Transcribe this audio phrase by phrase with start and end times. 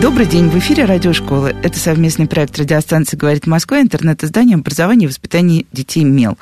[0.00, 1.54] Добрый день, в эфире Радиошколы.
[1.62, 6.38] Это совместный проект радиостанции «Говорит Москва», интернет-издание образования и воспитания детей «Мел».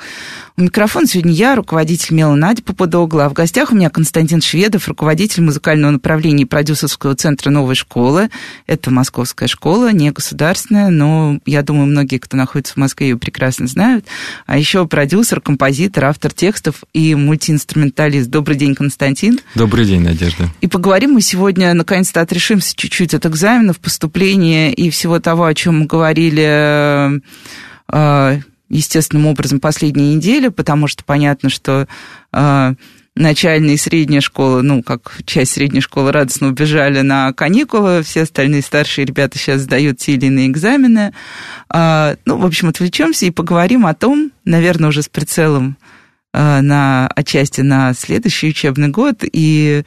[0.57, 4.87] У микрофона сегодня я, руководитель МЕЛа Надя Попудогла, а в гостях у меня Константин Шведов,
[4.87, 8.29] руководитель музыкального направления продюсерского центра «Новой школы».
[8.67, 13.67] Это московская школа, не государственная, но я думаю, многие, кто находится в Москве, ее прекрасно
[13.67, 14.05] знают.
[14.45, 18.29] А еще продюсер, композитор, автор текстов и мультиинструменталист.
[18.29, 19.39] Добрый день, Константин.
[19.55, 20.49] Добрый день, Надежда.
[20.61, 23.40] И поговорим мы сегодня, наконец-то, отрешимся чуть-чуть от экзаменов,
[23.81, 27.21] поступления и всего того, о чем мы говорили
[27.91, 31.87] э, естественным образом последние недели, потому что понятно, что
[32.31, 32.73] э,
[33.15, 38.61] начальная и средняя школа, ну, как часть средней школы радостно убежали на каникулы, все остальные
[38.61, 41.13] старшие ребята сейчас сдают те или иные экзамены.
[41.73, 45.77] Э, ну, в общем, отвлечемся и поговорим о том, наверное, уже с прицелом
[46.33, 49.83] э, на отчасти на следующий учебный год, и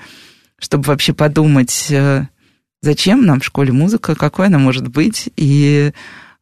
[0.59, 2.27] чтобы вообще подумать, э,
[2.85, 5.93] зачем нам в школе музыка, какой она может быть, и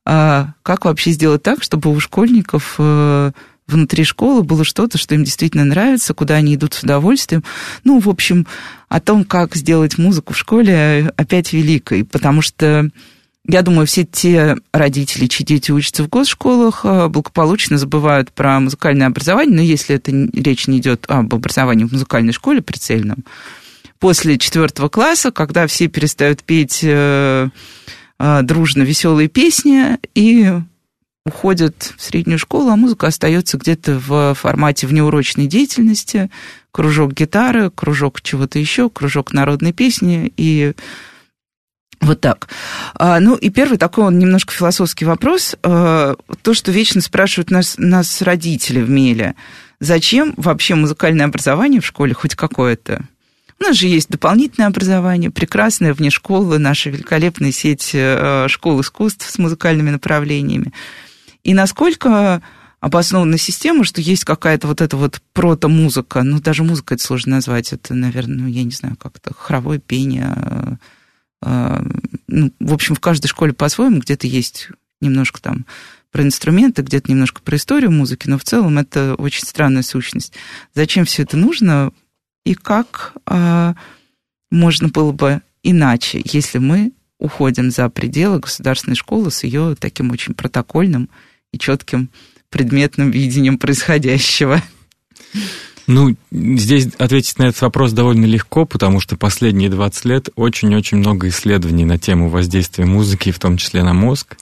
[0.04, 3.30] а как вообще сделать так, чтобы у школьников э,
[3.68, 7.44] внутри школы было что-то, что им действительно нравится, куда они идут с удовольствием.
[7.84, 8.46] Ну, в общем,
[8.88, 12.90] о том, как сделать музыку в школе опять великой, потому что
[13.46, 19.08] я думаю, все те родители, чьи дети учатся в госшколах, э, благополучно забывают про музыкальное
[19.08, 23.24] образование, но если это речь не идет об образовании в музыкальной школе прицельном,
[24.02, 27.48] после четвертого класса, когда все перестают петь э,
[28.18, 30.52] а, дружно веселые песни и
[31.24, 36.30] уходят в среднюю школу, а музыка остается где-то в формате внеурочной деятельности,
[36.72, 40.72] кружок гитары, кружок чего-то еще, кружок народной песни и
[42.00, 42.48] вот так.
[42.96, 45.54] А, ну и первый такой он немножко философский вопрос.
[45.62, 49.36] А, то, что вечно спрашивают нас, нас родители в Меле.
[49.78, 53.06] Зачем вообще музыкальное образование в школе, хоть какое-то?
[53.62, 59.30] У нас же есть дополнительное образование, прекрасная вне школы, наша великолепная сеть э, школ искусств
[59.30, 60.72] с музыкальными направлениями.
[61.44, 62.42] И насколько
[62.80, 67.72] обоснована система, что есть какая-то вот эта вот прото-музыка, ну, даже музыка это сложно назвать,
[67.72, 70.74] это, наверное, ну, я не знаю, как-то хоровое пение, э,
[71.42, 71.84] э,
[72.26, 75.66] ну, в общем, в каждой школе по-своему где-то есть немножко там
[76.10, 80.32] про инструменты, где-то немножко про историю музыки, но в целом это очень странная сущность.
[80.74, 81.92] Зачем все это нужно?
[82.44, 83.74] И как э,
[84.50, 90.34] можно было бы иначе, если мы уходим за пределы государственной школы с ее таким очень
[90.34, 91.08] протокольным
[91.52, 92.10] и четким
[92.50, 94.60] предметным видением происходящего.
[95.86, 101.28] Ну, здесь ответить на этот вопрос довольно легко, потому что последние 20 лет очень-очень много
[101.28, 104.36] исследований на тему воздействия музыки, в том числе на мозг.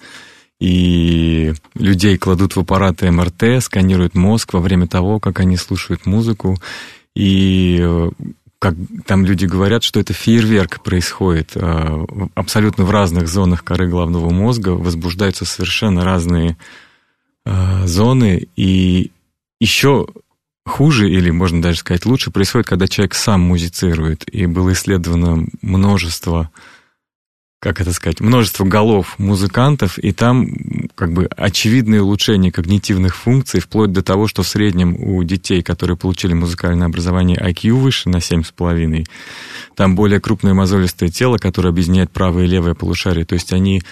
[0.59, 6.59] И людей кладут в аппараты МРТ, сканируют мозг во время того, как они слушают музыку.
[7.21, 8.11] И э,
[8.59, 14.31] как там люди говорят, что это фейерверк происходит э, абсолютно в разных зонах коры головного
[14.31, 16.57] мозга, возбуждаются совершенно разные
[17.45, 19.11] э, зоны, и
[19.61, 20.07] еще
[20.65, 26.51] хуже, или можно даже сказать лучше, происходит, когда человек сам музицирует, и было исследовано множество
[27.61, 30.49] как это сказать, множество голов музыкантов, и там
[30.95, 35.99] как бы очевидные улучшения когнитивных функций, вплоть до того, что в среднем у детей, которые
[35.99, 39.07] получили музыкальное образование, IQ выше на 7,5,
[39.77, 43.83] там более крупное мозолистое тело, которое объединяет правое и левое полушарие, то есть они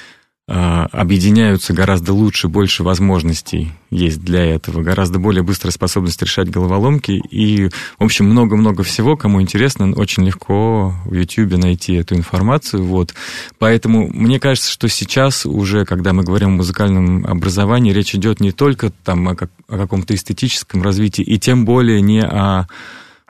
[0.48, 7.22] объединяются гораздо лучше, больше возможностей есть для этого, гораздо более быстрая способность решать головоломки.
[7.30, 13.14] И, в общем, много-много всего, кому интересно, очень легко в YouTube найти эту информацию, вот.
[13.58, 18.52] Поэтому мне кажется, что сейчас уже, когда мы говорим о музыкальном образовании, речь идет не
[18.52, 22.68] только там о, как, о каком-то эстетическом развитии, и тем более не о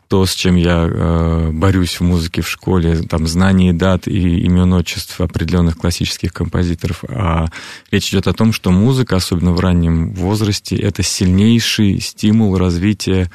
[0.08, 4.72] то, с чем я э, борюсь в музыке в школе, там, знание дат и имен
[4.74, 7.46] отчеств определенных классических композиторов, а
[7.90, 13.30] речь идет о том, что музыка, особенно в раннем возрасте, это сильнейший стимул развития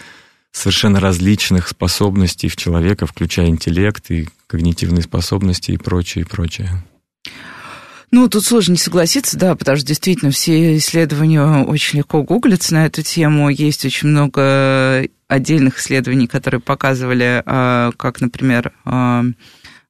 [0.51, 6.83] совершенно различных способностей в человека, включая интеллект и когнитивные способности и прочее, и прочее.
[8.11, 12.85] Ну, тут сложно не согласиться, да, потому что действительно все исследования очень легко гуглятся на
[12.85, 13.49] эту тему.
[13.49, 19.23] Есть очень много отдельных исследований, которые показывали, а, как, например, а,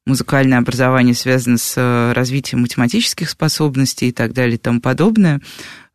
[0.06, 5.40] музыкальное образование связано с а, развитием математических способностей и так далее и тому подобное.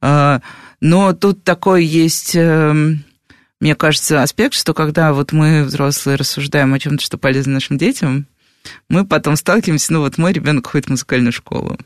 [0.02, 7.04] Но тут такой есть мне кажется, аспект, что когда вот мы, взрослые, рассуждаем о чем-то,
[7.04, 8.26] что полезно нашим детям,
[8.88, 11.78] мы потом сталкиваемся, ну вот мой ребенок ходит в музыкальную школу.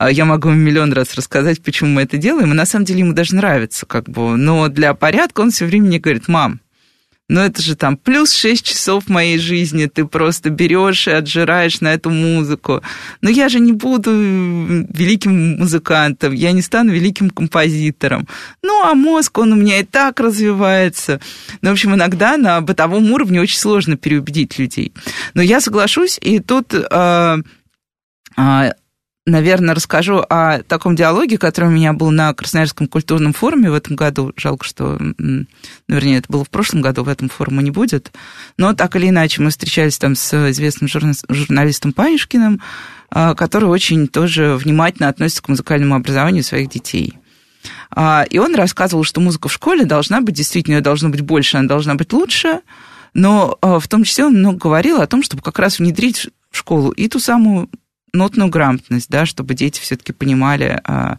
[0.00, 3.34] Я могу миллион раз рассказать, почему мы это делаем, и на самом деле ему даже
[3.34, 4.38] нравится, как бы.
[4.38, 6.60] Но для порядка он все время мне говорит, мам,
[7.30, 11.94] но это же там плюс 6 часов моей жизни ты просто берешь и отжираешь на
[11.94, 12.82] эту музыку.
[13.20, 18.26] Но я же не буду великим музыкантом, я не стану великим композитором.
[18.64, 21.20] Ну, а мозг, он у меня и так развивается.
[21.62, 24.92] Ну, в общем, иногда на бытовом уровне очень сложно переубедить людей.
[25.34, 26.74] Но я соглашусь, и тут...
[26.74, 27.38] Э,
[28.36, 28.70] э,
[29.26, 33.96] наверное, расскажу о таком диалоге, который у меня был на Красноярском культурном форуме в этом
[33.96, 34.32] году.
[34.36, 35.46] Жалко, что, ну,
[35.88, 38.12] вернее, это было в прошлом году, в этом форума не будет.
[38.56, 42.60] Но так или иначе мы встречались там с известным журналистом Панюшкиным,
[43.10, 47.14] а, который очень тоже внимательно относится к музыкальному образованию своих детей.
[47.90, 51.58] А, и он рассказывал, что музыка в школе должна быть, действительно, ее должно быть больше,
[51.58, 52.60] она должна быть лучше,
[53.12, 56.56] но а, в том числе он много говорил о том, чтобы как раз внедрить в
[56.56, 57.68] школу и ту самую
[58.12, 61.18] нотную грамотность, да, чтобы дети все-таки понимали, а,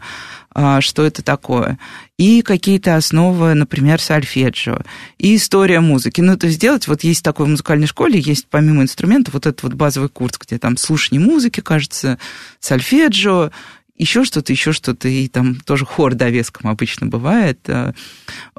[0.53, 1.79] а, что это такое.
[2.17, 4.81] И какие-то основы, например, сольфеджио.
[5.17, 6.21] И история музыки.
[6.21, 9.63] Ну, то есть сделать, вот есть такой в музыкальной школе, есть помимо инструментов вот этот
[9.63, 12.19] вот базовый курс, где там слушание музыки, кажется,
[12.59, 13.51] сольфеджио,
[13.97, 17.59] еще что-то, еще что-то, и там тоже хор довеском обычно бывает.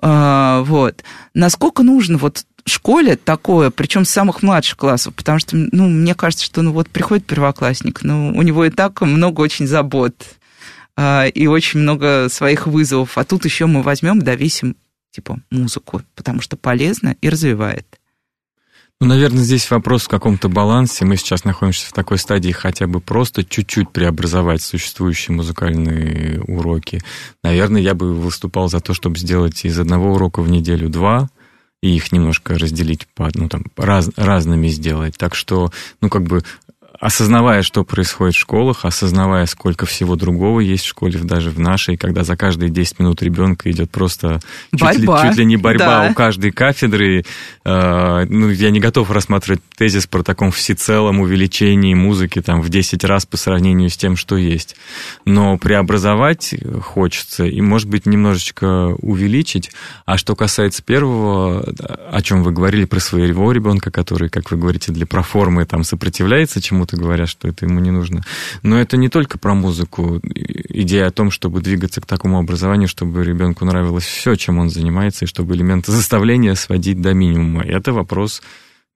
[0.01, 1.03] А, вот.
[1.35, 6.45] Насколько нужно вот школе такое, причем с самых младших классов, потому что, ну, мне кажется,
[6.45, 10.15] что, ну, вот приходит первоклассник, ну, у него и так много очень забот
[10.97, 14.77] э, и очень много своих вызовов, а тут еще мы возьмем довесим,
[15.11, 17.87] типа, музыку, потому что полезно и развивает.
[19.01, 21.05] Ну, наверное, здесь вопрос в каком-то балансе.
[21.05, 27.03] Мы сейчас находимся в такой стадии хотя бы просто чуть-чуть преобразовать существующие музыкальные уроки.
[27.43, 31.29] Наверное, я бы выступал за то, чтобы сделать из одного урока в неделю два–
[31.83, 35.17] и их немножко разделить по, ну, там, раз, разными сделать.
[35.17, 36.43] Так что, ну, как бы
[37.03, 41.97] осознавая, что происходит в школах, осознавая, сколько всего другого есть в школе, даже в нашей,
[41.97, 44.39] когда за каждые 10 минут ребенка идет просто
[44.71, 46.09] чуть ли, чуть ли не борьба да.
[46.09, 47.25] у каждой кафедры.
[47.65, 53.03] Э, ну, я не готов рассматривать тезис про таком всецелом увеличении музыки там, в 10
[53.03, 54.77] раз по сравнению с тем, что есть.
[55.25, 59.73] Но преобразовать хочется и, может быть, немножечко увеличить.
[60.07, 61.65] А что касается первого,
[62.13, 66.61] о чем вы говорили про своего ребенка, который, как вы говорите, для проформы там сопротивляется
[66.61, 68.23] чему-то, почему говорят, что это ему не нужно.
[68.63, 70.21] Но это не только про музыку.
[70.23, 75.25] Идея о том, чтобы двигаться к такому образованию, чтобы ребенку нравилось все, чем он занимается,
[75.25, 77.63] и чтобы элементы заставления сводить до минимума.
[77.63, 78.43] Это вопрос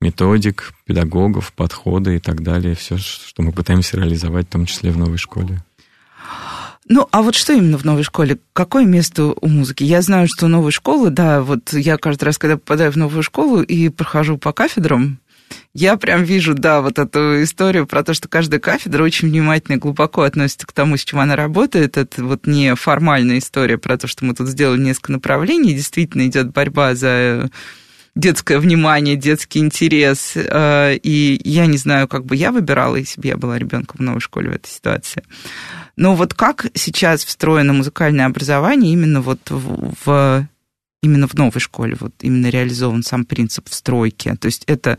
[0.01, 2.75] методик, педагогов, подхода и так далее.
[2.75, 5.63] Все, что мы пытаемся реализовать, в том числе в новой школе.
[6.89, 8.39] Ну, а вот что именно в новой школе?
[8.53, 9.83] Какое место у музыки?
[9.83, 13.61] Я знаю, что новая школа, да, вот я каждый раз, когда попадаю в новую школу
[13.61, 15.19] и прохожу по кафедрам,
[15.75, 19.79] я прям вижу, да, вот эту историю про то, что каждая кафедра очень внимательно и
[19.79, 21.97] глубоко относится к тому, с чем она работает.
[21.97, 25.75] Это вот не формальная история про то, что мы тут сделали несколько направлений.
[25.75, 27.51] Действительно идет борьба за
[28.15, 30.33] детское внимание, детский интерес.
[30.35, 34.03] Э, и я не знаю, как бы я выбирала, если бы я была ребенком в
[34.03, 35.23] новой школе в этой ситуации.
[35.97, 40.49] Но вот как сейчас встроено музыкальное образование именно вот в
[41.03, 44.35] именно в новой школе, вот именно реализован сам принцип встройки.
[44.41, 44.99] То есть это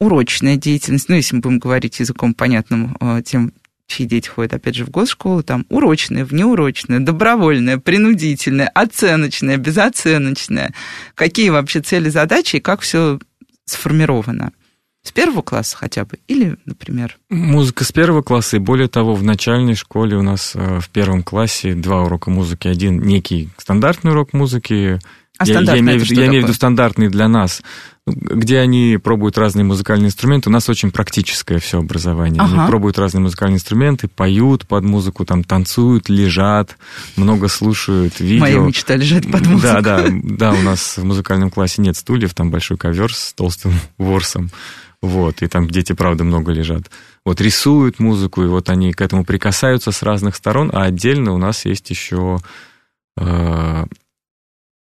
[0.00, 3.52] урочная деятельность, ну, если мы будем говорить языком понятным э, тем,
[3.86, 10.74] чьи дети ходят, опять же, в госшколу, там урочная, внеурочная, добровольная, принудительная, оценочная, безоценочная.
[11.14, 13.18] Какие вообще цели, задачи и как все
[13.64, 14.52] сформировано?
[15.02, 16.18] С первого класса хотя бы?
[16.26, 17.16] Или, например?
[17.30, 18.56] Музыка с первого класса.
[18.56, 22.66] И более того, в начальной школе у нас э, в первом классе два урока музыки.
[22.66, 24.98] Один некий стандартный урок музыки,
[25.38, 27.62] а я, я, имею, я имею в виду стандартный для нас,
[28.06, 30.48] где они пробуют разные музыкальные инструменты.
[30.48, 32.40] У нас очень практическое все образование.
[32.40, 32.60] Ага.
[32.60, 36.76] Они пробуют разные музыкальные инструменты, поют под музыку, там танцуют, лежат,
[37.16, 38.40] много слушают видео.
[38.40, 39.60] Моя мечта лежать под музыку.
[39.60, 43.72] Да, да, да, у нас в музыкальном классе нет стульев, там большой ковер с толстым
[43.98, 44.50] ворсом.
[45.02, 46.90] Вот, и там дети, правда, много лежат.
[47.24, 51.38] Вот рисуют музыку, и вот они к этому прикасаются с разных сторон, а отдельно у
[51.38, 52.38] нас есть еще
[53.18, 53.84] э,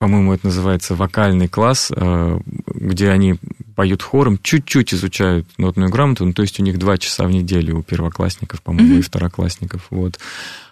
[0.05, 3.37] по-моему, это называется вокальный класс, э, где они
[3.75, 7.79] поют хором, чуть-чуть изучают нотную грамоту, ну, то есть у них два часа в неделю
[7.79, 8.99] у первоклассников, по-моему, mm-hmm.
[8.99, 10.21] и второклассников, вот.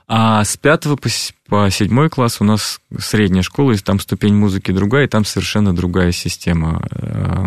[0.07, 1.09] А с пятого по,
[1.49, 5.75] по седьмой класс у нас средняя школа, и там ступень музыки другая, и там совершенно
[5.75, 6.87] другая система.
[6.91, 7.47] Э,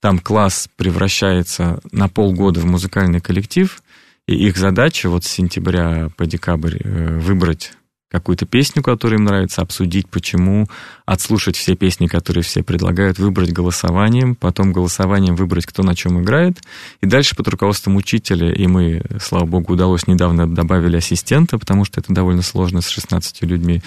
[0.00, 3.82] там класс превращается на полгода в музыкальный коллектив,
[4.26, 7.72] и их задача вот с сентября по декабрь э, выбрать
[8.10, 10.66] какую-то песню, которая им нравится, обсудить, почему,
[11.04, 16.58] отслушать все песни, которые все предлагают, выбрать голосованием, потом голосованием выбрать, кто на чем играет,
[17.02, 22.00] и дальше под руководством учителя, и мы, слава богу, удалось недавно добавили ассистента, потому что
[22.00, 23.82] это довольно сложно с 16 людьми,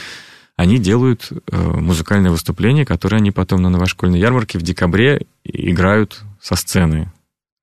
[0.55, 6.55] они делают э, музыкальное выступление, которое они потом на новошкольной ярмарке в декабре играют со
[6.55, 7.11] сцены.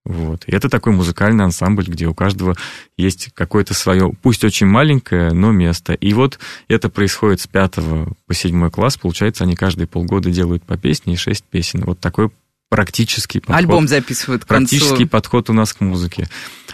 [0.08, 0.44] Вот.
[0.46, 2.56] И это такой музыкальный ансамбль, где у каждого
[2.96, 5.92] есть какое-то свое, пусть очень маленькое, но место.
[5.92, 8.96] И вот это происходит с пятого по седьмой класс.
[8.96, 11.84] Получается, они каждые полгода делают по песне и шесть песен.
[11.84, 12.30] Вот такой
[12.68, 13.56] практический подход.
[13.56, 14.76] Альбом записывают к концу.
[14.76, 16.28] Практический подход у нас к музыке.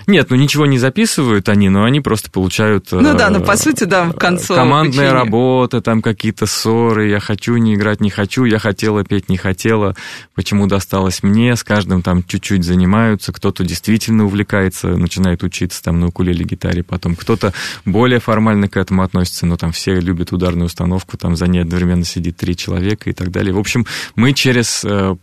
[0.06, 2.88] Нет, ну ничего не записывают они, но они просто получают...
[2.90, 5.12] Ну да, ну по сути, да, к концу Командная обучения.
[5.12, 9.94] работа, там какие-то ссоры, я хочу не играть, не хочу, я хотела петь, не хотела,
[10.34, 16.08] почему досталось мне, с каждым там чуть-чуть занимаются, кто-то действительно увлекается, начинает учиться там на
[16.08, 21.16] укулеле, гитаре, потом кто-то более формально к этому относится, но там все любят ударную установку,
[21.16, 23.54] там за ней одновременно сидит три человека и так далее.
[23.54, 23.86] В общем,
[24.16, 25.16] мы через э,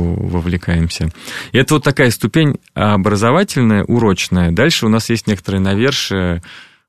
[0.00, 1.10] вовлекаемся.
[1.52, 4.50] И это вот такая ступень образовательная, урок прочная.
[4.50, 6.42] Дальше у нас есть некоторые навершие,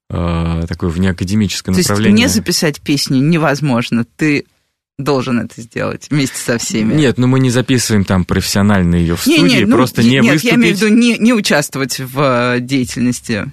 [0.09, 2.17] э, такое внеакадемическое То направление.
[2.17, 4.05] То есть не записать песню невозможно.
[4.15, 4.45] Ты
[4.97, 6.93] должен это сделать вместе со всеми.
[6.95, 10.19] Нет, ну мы не записываем там профессионально ее в не, студии, нет, ну, просто не
[10.19, 10.51] нет, выступить.
[10.51, 13.51] я имею в виду не, не участвовать в э, деятельности.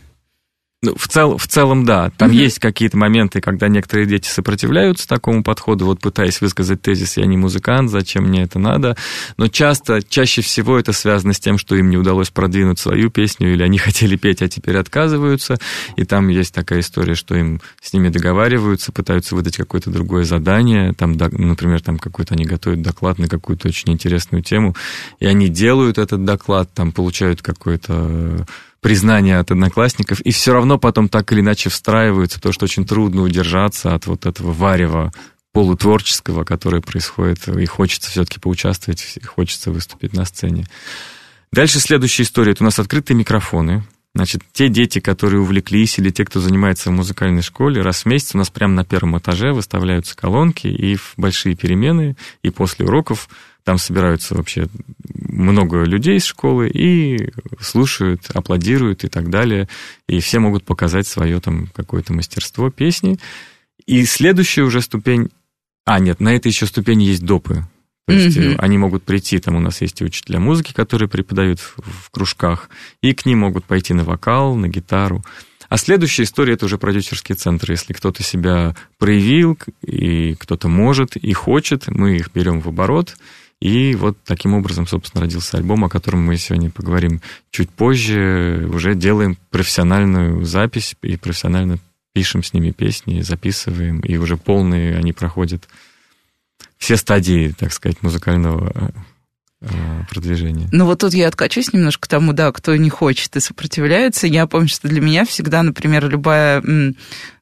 [0.81, 2.13] Ну, в, цел, в целом, да.
[2.17, 2.37] Там угу.
[2.37, 7.37] есть какие-то моменты, когда некоторые дети сопротивляются такому подходу, вот пытаясь высказать тезис «я не
[7.37, 8.97] музыкант, зачем мне это надо?».
[9.39, 13.53] Но часто, чаще всего это связано с тем, что им не удалось продвинуть свою песню,
[13.53, 15.59] или они хотели петь, а теперь отказываются.
[15.97, 20.93] И там есть такая история, что им с ними договариваются, пытаются выдать какое-то другое задание.
[20.93, 24.77] Там, например, там какой-то они готовят доклад на какую-то очень интересную тему,
[25.19, 28.47] и они делают этот доклад, там получают какое-то
[28.81, 33.23] признания от одноклассников, и все равно потом так или иначе встраиваются, то, что очень трудно
[33.23, 35.13] удержаться от вот этого варева
[35.53, 40.67] полутворческого, которое происходит, и хочется все-таки поучаствовать, и хочется выступить на сцене.
[41.53, 42.53] Дальше следующая история.
[42.53, 43.85] Это у нас открытые микрофоны.
[44.15, 48.35] Значит, те дети, которые увлеклись, или те, кто занимается в музыкальной школе, раз в месяц
[48.35, 53.29] у нас прямо на первом этаже выставляются колонки, и в большие перемены, и после уроков
[53.65, 54.67] там собираются вообще
[55.13, 59.69] много людей из школы и слушают, аплодируют и так далее.
[60.09, 63.19] И все могут показать свое там какое-то мастерство песни.
[63.85, 65.29] И следующая уже ступень...
[65.85, 67.67] А, нет, на этой еще ступени есть допы.
[68.09, 68.57] То есть mm-hmm.
[68.57, 72.71] они могут прийти, там у нас есть и учителя музыки, которые преподают в, в кружках,
[73.03, 75.23] и к ним могут пойти на вокал, на гитару.
[75.69, 77.75] А следующая история это уже продюсерские центры.
[77.75, 83.15] Если кто-то себя проявил, и кто-то может и хочет, мы их берем в оборот,
[83.61, 88.67] и вот таким образом, собственно, родился альбом, о котором мы сегодня поговорим чуть позже.
[88.73, 91.79] Уже делаем профессиональную запись и профессионально
[92.15, 95.69] пишем с ними песни, записываем, и уже полные они проходят
[96.79, 98.73] все стадии, так сказать, музыкального
[99.61, 100.69] э, продвижения.
[100.73, 104.27] Ну вот тут я откачусь немножко к тому, да, кто не хочет и сопротивляется.
[104.27, 106.63] Я помню, что для меня всегда, например, любая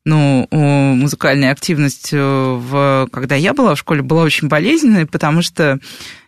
[0.04, 5.78] ну, музыкальная активность, э, в, когда я была в школе, была очень болезненной, потому что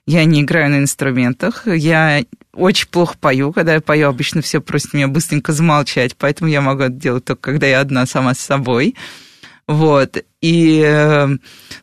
[0.06, 3.52] я не играю на инструментах, я очень плохо пою.
[3.52, 7.40] Когда я пою, обычно все просят меня быстренько замолчать, поэтому я могу это делать только
[7.40, 8.96] когда я одна сама с собой.
[9.68, 10.24] Вот.
[10.40, 11.28] И, э,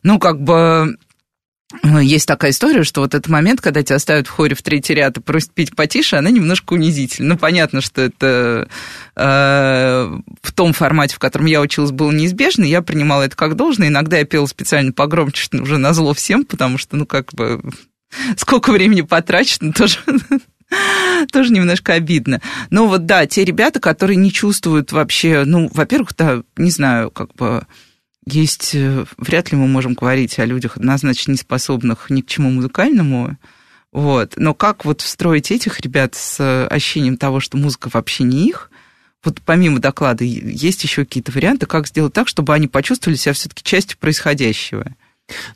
[0.02, 1.05] ну, как бы Э,
[2.00, 5.18] есть такая история, что вот этот момент, когда тебя ставят в хоре в третий ряд
[5.18, 7.30] и просят пить потише, она немножко унизительна.
[7.30, 8.68] Ну, понятно, что это
[9.16, 13.88] э, в том формате, в котором я училась, было неизбежно, я принимала это как должное.
[13.88, 17.60] Иногда я пела специально погромче, что уже назло всем, потому что, ну, как бы,
[18.36, 19.98] сколько времени потрачено, тоже
[21.32, 22.40] тоже немножко обидно.
[22.70, 27.34] Но вот да, те ребята, которые не чувствуют вообще, ну, во-первых, да, не знаю, как
[27.34, 27.66] бы
[28.26, 32.50] есть, э, вряд ли мы можем говорить о людях однозначно не способных ни к чему
[32.50, 33.36] музыкальному,
[33.92, 34.34] вот.
[34.36, 38.70] Но как вот встроить этих ребят с ощущением того, что музыка вообще не их,
[39.24, 43.64] вот помимо доклада, есть еще какие-то варианты, как сделать так, чтобы они почувствовали себя все-таки
[43.64, 44.86] частью происходящего?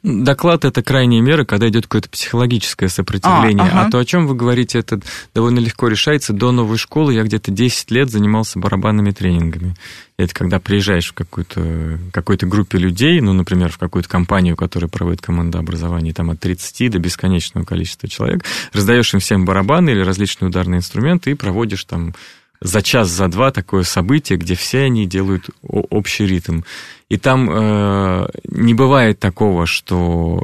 [0.02, 3.64] Доклад это крайняя мера, когда идет какое-то психологическое сопротивление.
[3.64, 3.86] А, ага.
[3.86, 5.00] а то, о чем вы говорите, это
[5.34, 6.32] довольно легко решается.
[6.32, 9.76] До новой школы я где-то 10 лет занимался барабанными тренингами.
[10.16, 15.20] Это когда приезжаешь в какую-то какой-то группе людей, ну, например, в какую-то компанию, которая проводит
[15.22, 20.78] командообразование, там от 30 до бесконечного количества человек, раздаешь им всем барабаны или различные ударные
[20.78, 22.14] инструменты и проводишь там
[22.60, 26.60] за час, за два такое событие, где все они делают общий ритм.
[27.08, 30.42] И там э, не бывает такого, что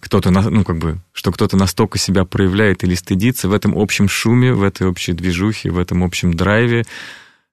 [0.00, 4.52] кто-то, ну, как бы, что кто-то настолько себя проявляет или стыдится в этом общем шуме,
[4.52, 6.84] в этой общей движухе, в этом общем драйве.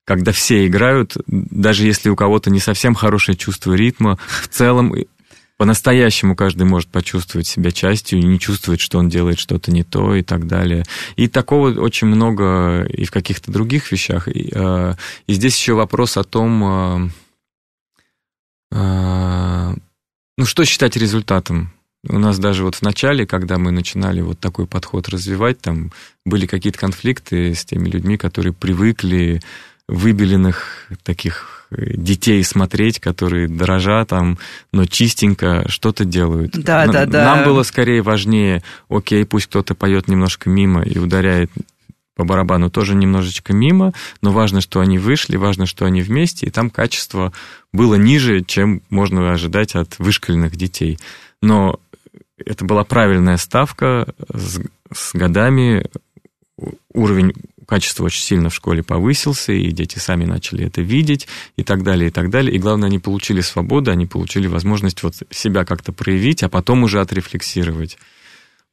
[0.05, 4.93] когда все играют, даже если у кого-то не совсем хорошее чувство ритма, в целом
[5.63, 10.21] по-настоящему каждый может почувствовать себя частью не чувствовать, что он делает что-то не то и
[10.21, 10.83] так далее.
[11.15, 14.27] И такого очень много и в каких-то других вещах.
[14.27, 17.09] И, э, и здесь еще вопрос о том, э,
[18.73, 19.75] э,
[20.37, 21.71] ну, что считать результатом.
[22.09, 25.93] У нас даже вот в начале, когда мы начинали вот такой подход развивать, там
[26.25, 29.41] были какие-то конфликты с теми людьми, которые привыкли
[29.87, 34.37] выбеленных таких э, детей смотреть, которые дрожат там,
[34.71, 36.51] но чистенько что-то делают.
[36.53, 37.25] Да, да, да.
[37.25, 41.51] Нам было скорее важнее, окей, пусть кто-то поет немножко мимо и ударяет
[42.15, 46.51] по барабану тоже немножечко мимо, но важно, что они вышли, важно, что они вместе, и
[46.51, 47.33] там качество
[47.71, 50.99] было ниже, чем можно ожидать от вышкаленных детей.
[51.41, 51.79] Но
[52.37, 54.59] это была правильная ставка, с,
[54.93, 55.89] с годами
[56.93, 57.33] уровень
[57.65, 61.27] качество очень сильно в школе повысился, и дети сами начали это видеть,
[61.57, 62.53] и так далее, и так далее.
[62.53, 67.01] И главное, они получили свободу, они получили возможность вот себя как-то проявить, а потом уже
[67.01, 67.97] отрефлексировать.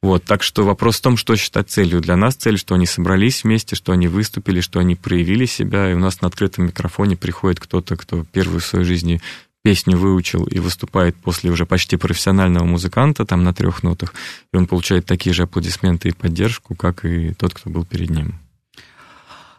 [0.01, 2.01] Вот, так что вопрос в том, что считать целью.
[2.01, 5.93] Для нас цель, что они собрались вместе, что они выступили, что они проявили себя, и
[5.93, 9.21] у нас на открытом микрофоне приходит кто-то, кто первую в своей жизни
[9.63, 14.15] песню выучил и выступает после уже почти профессионального музыканта, там на трех нотах,
[14.51, 18.39] и он получает такие же аплодисменты и поддержку, как и тот, кто был перед ним.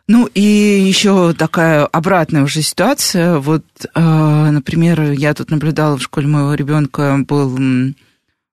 [0.09, 3.39] Ну и еще такая обратная уже ситуация.
[3.39, 7.59] Вот, э, например, я тут наблюдала в школе моего ребенка был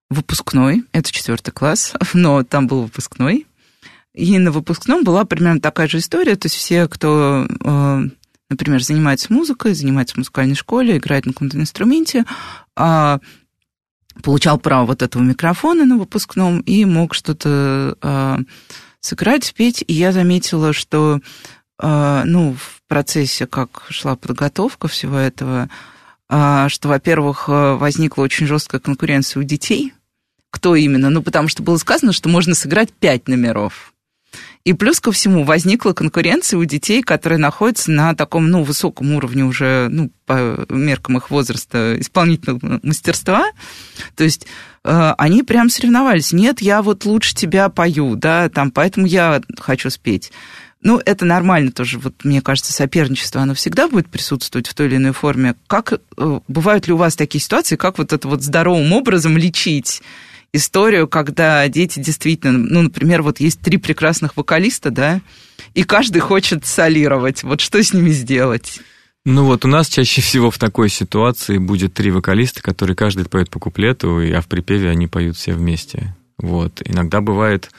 [0.10, 3.46] выпускной, это четвертый класс, но там был выпускной.
[4.14, 8.02] И на выпускном была примерно такая же история, то есть все, кто, э,
[8.50, 12.26] например, занимается музыкой, занимается в музыкальной школе, играет на каком-то инструменте,
[12.76, 13.20] а,
[14.24, 18.40] получал право вот этого микрофона на выпускном и мог что-то а,
[19.02, 19.84] сыграть, спеть.
[19.88, 21.20] И я заметила, что
[21.78, 25.70] а, ну, в процессе, как шла подготовка всего этого,
[26.28, 29.94] а, что, во-первых, возникла очень жесткая конкуренция у детей.
[30.52, 31.10] Кто именно?
[31.10, 33.94] Ну, потому что было сказано, что можно сыграть пять номеров.
[34.66, 39.44] И плюс ко всему возникла конкуренция у детей, которые находятся на таком, ну, высоком уровне
[39.46, 43.50] уже, ну, по меркам их возраста исполнительного мастерства.
[44.16, 44.48] То есть э,
[44.84, 46.32] они прям соревновались.
[46.32, 50.32] Нет, я вот лучше тебя пою, да, там, поэтому я хочу спеть.
[50.82, 52.00] Ну, это нормально тоже.
[52.00, 55.56] Вот, мне кажется, соперничество, оно всегда будет присутствовать в той или иной форме.
[55.68, 60.02] Как э, бывают ли у вас такие ситуации, как вот это вот здоровым образом лечить
[60.54, 65.22] историю, когда дети действительно, ну, например, вот есть три прекрасных вокалиста, да,
[65.74, 67.44] и каждый хочет солировать.
[67.44, 68.80] Вот что с ними сделать?
[69.26, 73.50] Ну вот у нас чаще всего в такой ситуации будет три вокалиста, которые каждый поет
[73.50, 76.16] по куплету, а в припеве они поют все вместе.
[76.38, 76.82] Вот.
[76.86, 77.70] Иногда бывает,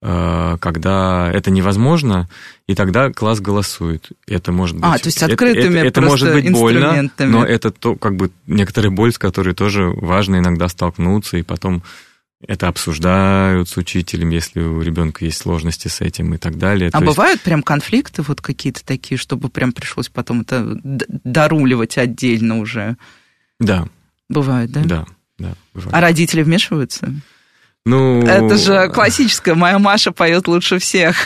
[0.00, 2.28] э, когда это невозможно,
[2.66, 4.10] и тогда класс голосует.
[4.26, 5.00] Это может а, быть...
[5.00, 8.30] А, то есть открытыми это, это, это может быть больно, но это то, как бы
[8.46, 11.82] некоторая боль, с которой тоже важно иногда столкнуться, и потом
[12.40, 16.90] это обсуждают с учителем, если у ребенка есть сложности с этим и так далее.
[16.92, 17.44] А То бывают есть...
[17.44, 22.96] прям конфликты вот какие-то такие, чтобы прям пришлось потом это доруливать отдельно уже?
[23.58, 23.88] Да.
[24.28, 24.82] Бывает, да?
[24.84, 25.06] Да,
[25.38, 25.54] да.
[25.72, 25.94] Бывает.
[25.94, 27.12] А родители вмешиваются?
[27.86, 29.54] Ну, это же классическое.
[29.54, 31.16] Моя Маша поет лучше всех.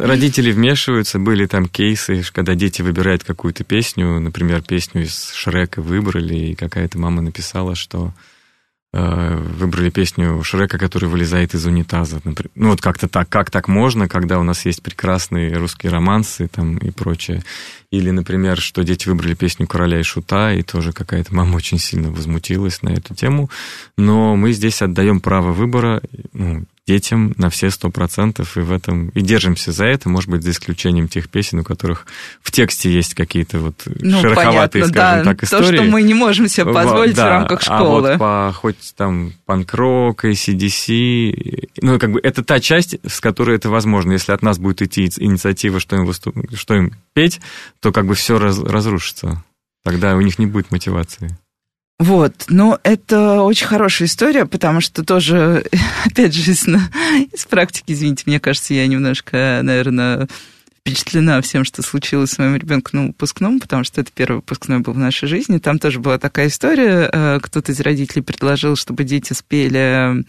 [0.00, 1.20] Родители вмешиваются.
[1.20, 6.98] Были там кейсы, когда дети выбирают какую-то песню, например, песню из Шрека выбрали, и какая-то
[6.98, 8.12] мама написала, что
[8.92, 12.20] выбрали песню Шрека, который вылезает из унитаза.
[12.24, 12.50] Например.
[12.54, 13.28] Ну, вот как-то так.
[13.28, 17.42] Как так можно, когда у нас есть прекрасные русские романсы там и прочее.
[17.90, 22.10] Или, например, что дети выбрали песню «Короля и шута», и тоже какая-то мама очень сильно
[22.10, 23.48] возмутилась на эту тему.
[23.96, 26.02] Но мы здесь отдаем право выбора.
[26.32, 30.42] Ну, детям на все сто процентов, и в этом и держимся за это, может быть,
[30.42, 32.06] за исключением тех песен, у которых
[32.42, 35.66] в тексте есть какие-то вот ну, шероховатые, понятно, скажем да, так, истории.
[35.66, 38.08] То, что мы не можем себе позволить да, в рамках школы.
[38.08, 43.56] А вот по хоть там панк-рок, ACDC, ну, как бы это та часть, с которой
[43.56, 44.12] это возможно.
[44.12, 46.36] Если от нас будет идти инициатива, что им, выступ...
[46.54, 47.40] что им петь,
[47.80, 48.58] то как бы все раз...
[48.58, 49.44] разрушится.
[49.84, 51.38] Тогда у них не будет мотивации.
[52.00, 55.66] Вот, но это очень хорошая история, потому что тоже,
[56.06, 60.26] опять же, из, из практики, извините, мне кажется, я немножко, наверное,
[60.78, 64.94] впечатлена всем, что случилось с моим ребенком на выпускном, потому что это первый выпускной был
[64.94, 65.58] в нашей жизни.
[65.58, 67.10] Там тоже была такая история.
[67.12, 70.24] Э, кто-то из родителей предложил, чтобы дети спели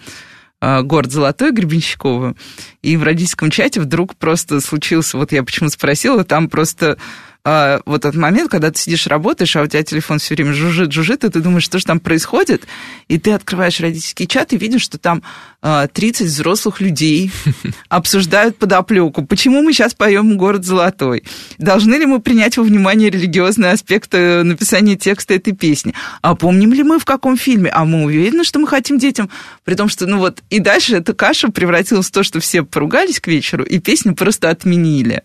[0.59, 2.35] э, «Город золотой» Гребенщикова.
[2.81, 6.97] И в родительском чате вдруг просто случился, вот я почему спросила, там просто
[7.43, 10.91] а, вот этот момент, когда ты сидишь, работаешь, а у тебя телефон все время жужжит,
[10.91, 12.67] жужжит, и ты думаешь, что же там происходит,
[13.07, 15.23] и ты открываешь родительский чат и видишь, что там
[15.61, 17.31] а, 30 взрослых людей
[17.89, 19.25] обсуждают подоплеку.
[19.25, 21.23] Почему мы сейчас поем «Город золотой»?
[21.57, 25.95] Должны ли мы принять во внимание религиозные аспекты написания текста этой песни?
[26.21, 27.71] А помним ли мы в каком фильме?
[27.71, 29.31] А мы уверены, что мы хотим детям?
[29.63, 33.19] При том, что, ну вот, и дальше эта каша превратилась в то, что все поругались
[33.19, 35.23] к вечеру, и песню просто отменили.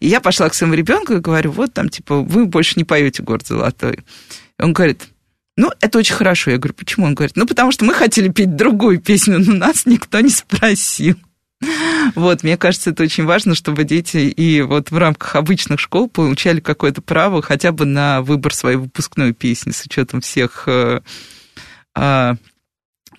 [0.00, 3.22] И я пошла к своему ребенку и говорю, вот там, типа, вы больше не поете
[3.22, 4.00] «Город золотой».
[4.58, 5.08] Он говорит,
[5.56, 6.52] ну, это очень хорошо.
[6.52, 7.06] Я говорю, почему?
[7.06, 11.16] Он говорит, ну, потому что мы хотели петь другую песню, но нас никто не спросил.
[12.14, 16.60] Вот, мне кажется, это очень важно, чтобы дети и вот в рамках обычных школ получали
[16.60, 21.00] какое-то право хотя бы на выбор своей выпускной песни с учетом всех э,
[21.96, 22.34] э,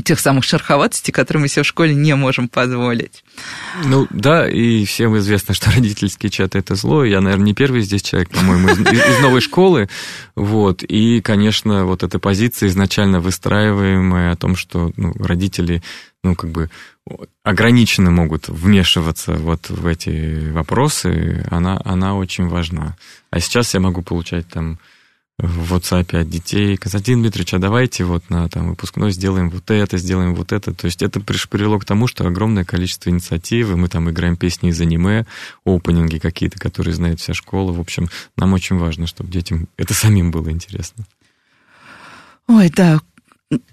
[0.03, 3.23] тех самых шероховатостей, которые мы себе в школе не можем позволить.
[3.85, 7.03] Ну да, и всем известно, что родительские чаты это зло.
[7.03, 9.89] Я, наверное, не первый здесь человек, по-моему, из, из новой школы.
[10.35, 10.83] Вот.
[10.83, 15.81] И, конечно, вот эта позиция изначально выстраиваемая о том, что ну, родители,
[16.23, 16.69] ну, как бы
[17.43, 22.95] ограниченно могут вмешиваться вот в эти вопросы, она, она очень важна.
[23.31, 24.77] А сейчас я могу получать там
[25.39, 26.75] в WhatsApp от детей.
[26.75, 30.73] Константин Дмитриевич, а давайте вот на там, выпускной сделаем вот это, сделаем вот это.
[30.73, 33.77] То есть это привело к тому, что огромное количество инициативы.
[33.77, 35.25] Мы там играем песни из аниме,
[35.65, 37.71] опенинги какие-то, которые знает вся школа.
[37.71, 41.05] В общем, нам очень важно, чтобы детям это самим было интересно.
[42.47, 42.99] Ой, да,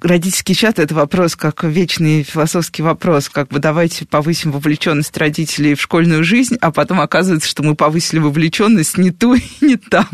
[0.01, 5.81] родительский чат– это вопрос, как вечный философский вопрос, как бы давайте повысим вовлеченность родителей в
[5.81, 10.09] школьную жизнь, а потом оказывается, что мы повысили вовлеченность не ту и не там.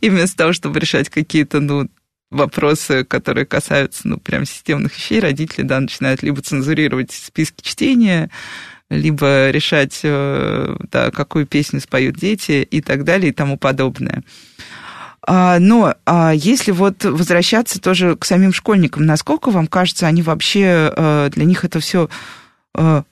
[0.00, 1.88] И вместо того, чтобы решать какие-то, ну,
[2.30, 8.30] вопросы, которые касаются, ну, прям системных вещей, родители, да, начинают либо цензурировать списки чтения,
[8.90, 14.24] либо решать, э, да, какую песню споют дети и так далее и тому подобное.
[15.26, 20.92] А, но а если вот возвращаться тоже к самим школьникам, насколько вам кажется, они вообще,
[20.94, 22.10] э, для них это все
[22.74, 23.02] э,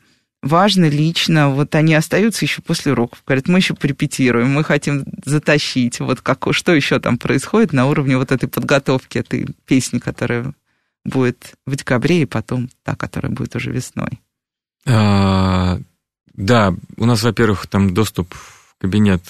[0.43, 6.01] важно лично, вот они остаются еще после уроков, говорят, мы еще порепетируем, мы хотим затащить,
[6.01, 10.53] вот как, что еще там происходит на уровне вот этой подготовки этой песни, которая
[11.05, 14.21] будет в декабре, и потом та, которая будет уже весной.
[14.87, 15.79] А,
[16.35, 18.35] да, у нас, во-первых, там доступ
[18.83, 19.23] кабинет,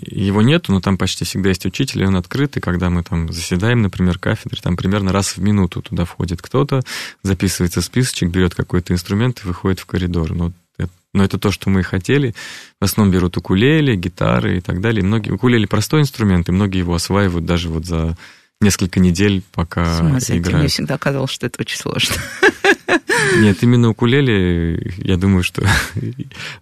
[0.00, 3.82] его нету, но там почти всегда есть учитель, и он открытый, когда мы там заседаем,
[3.82, 6.82] например, кафедры, там примерно раз в минуту туда входит кто-то,
[7.22, 10.32] записывается списочек, берет какой-то инструмент и выходит в коридор.
[10.34, 12.34] Но это, но это то, что мы хотели.
[12.80, 15.04] В основном берут укулеле, гитары и так далее.
[15.04, 18.16] многие, укулеле простой инструмент, и многие его осваивают даже вот за
[18.60, 20.60] несколько недель, пока Смысл, играют.
[20.60, 22.16] Мне всегда казалось, что это очень сложно.
[23.38, 25.66] Нет, именно укулеле, я думаю, что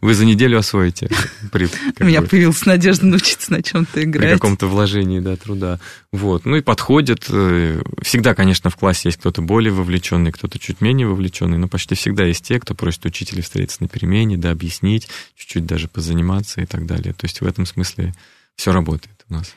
[0.01, 1.09] вы за неделю освоите.
[1.53, 1.69] При,
[2.01, 4.31] У меня бы, появилась надежда научиться на чем-то играть.
[4.31, 5.79] При каком-то вложении, да, труда.
[6.13, 6.45] Вот.
[6.47, 7.27] Ну и подходит.
[7.29, 11.95] Э, всегда, конечно, в классе есть кто-то более вовлеченный, кто-то чуть менее вовлеченный, но почти
[11.95, 16.67] всегда есть те, кто просит учителя встретиться на перемене, да, объяснить, чуть-чуть даже позаниматься и
[16.67, 17.13] так далее.
[17.15, 18.15] То есть в этом смысле
[18.57, 19.55] все работает у нас.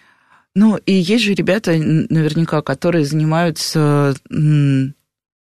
[0.60, 4.16] Ну, и есть же ребята, наверняка, которые занимаются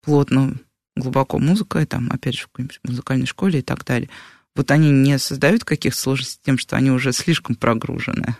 [0.03, 0.55] плотно,
[0.97, 4.09] глубоко музыкой, там, опять же, в какой-нибудь музыкальной школе и так далее.
[4.57, 8.35] Вот они не создают каких-то сложностей тем, что они уже слишком прогружены?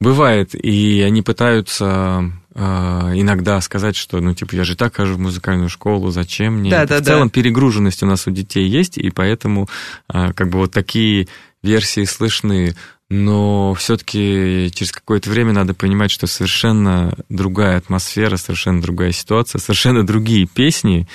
[0.00, 5.20] Бывает, и они пытаются э, иногда сказать, что, ну, типа, я же так хожу в
[5.20, 6.72] музыкальную школу, зачем мне?
[6.72, 9.68] Да, да, в целом перегруженность у нас у детей есть, и поэтому
[10.12, 11.28] э, как бы вот такие
[11.62, 12.74] версии слышны
[13.12, 20.02] но все-таки через какое-то время надо понимать, что совершенно другая атмосфера, совершенно другая ситуация, совершенно
[20.02, 21.06] другие песни,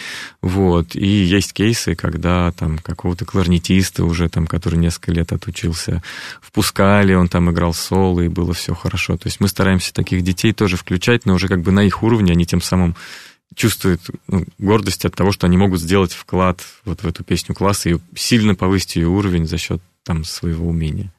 [0.44, 6.04] вот, и есть кейсы, когда там какого-то кларнетиста уже там, который несколько лет отучился,
[6.40, 10.54] впускали, он там играл соло, и было все хорошо, то есть мы стараемся таких детей
[10.54, 12.96] тоже включать, но уже как бы на их уровне они тем самым
[13.56, 17.90] чувствуют ну, гордость от того, что они могут сделать вклад вот в эту песню класса
[17.90, 21.12] и сильно повысить ее уровень за счет там своего умения.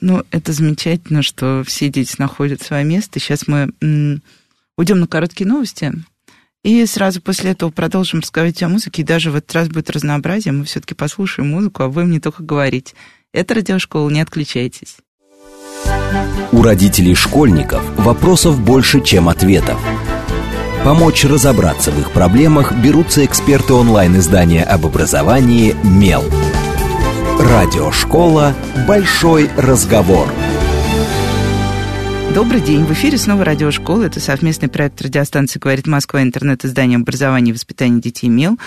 [0.00, 3.20] Ну, это замечательно, что все дети находят свое место.
[3.20, 3.72] Сейчас мы
[4.76, 5.92] уйдем на короткие новости.
[6.64, 9.02] И сразу после этого продолжим разговаривать о музыке.
[9.02, 10.52] И даже в этот раз будет разнообразие.
[10.52, 12.94] Мы все-таки послушаем музыку, а вы мне только говорить.
[13.32, 14.96] Это радиошкола, не отключайтесь.
[16.52, 19.80] У родителей школьников вопросов больше, чем ответов.
[20.84, 26.24] Помочь разобраться в их проблемах берутся эксперты онлайн-издания об образовании «Мел».
[27.38, 28.54] Радиошкола
[28.86, 30.28] «Большой разговор».
[32.34, 32.86] Добрый день.
[32.86, 34.04] В эфире снова радиошкола.
[34.04, 38.58] Это совместный проект радиостанции «Говорит Москва», интернет-издание образования и воспитания детей МЕЛ.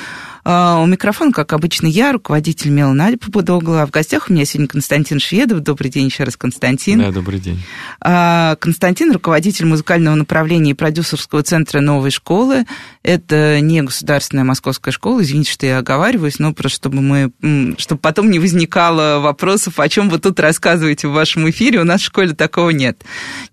[0.47, 3.82] А, у микрофона, как обычно, я, руководитель Мела Надя Попудогла.
[3.82, 5.62] А в гостях у меня сегодня Константин Шведов.
[5.62, 6.99] Добрый день еще раз, Константин.
[6.99, 7.60] Да, добрый день.
[7.99, 12.65] А, Константин, руководитель музыкального направления и продюсерского центра новой школы.
[13.01, 18.30] Это не государственная московская школа, извините, что я оговариваюсь, но просто чтобы мы, чтобы потом
[18.30, 21.80] не возникало вопросов, о чем вы тут рассказываете в вашем эфире.
[21.80, 23.04] У нас в школе такого нет.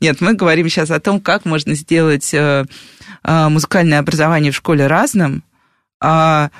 [0.03, 2.65] Нет, мы говорим сейчас о том, как можно сделать э,
[3.23, 5.45] э, музыкальное образование в школе разным,
[6.01, 6.51] а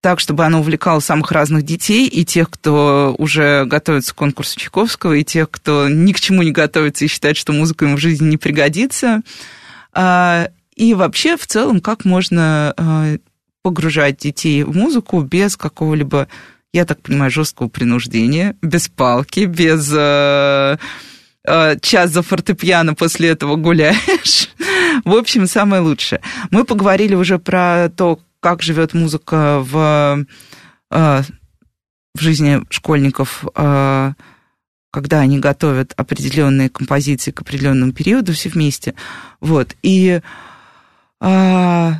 [0.00, 5.12] так, чтобы оно увлекало самых разных детей, и тех, кто уже готовится к конкурсу Чайковского,
[5.12, 8.30] и тех, кто ни к чему не готовится и считает, что музыка им в жизни
[8.30, 9.20] не пригодится.
[9.92, 13.16] А, и вообще, в целом, как можно а,
[13.62, 16.26] погружать детей в музыку без какого-либо,
[16.72, 19.88] я так понимаю, жесткого принуждения, без палки, без
[21.80, 24.50] час за фортепиано после этого гуляешь.
[25.04, 26.20] В общем, самое лучшее.
[26.50, 30.24] Мы поговорили уже про то, как живет музыка в,
[30.90, 31.22] э,
[32.14, 34.12] в жизни школьников, э,
[34.90, 38.94] когда они готовят определенные композиции к определенному периоду все вместе.
[39.40, 39.76] Вот.
[39.82, 40.20] И,
[41.20, 41.92] э,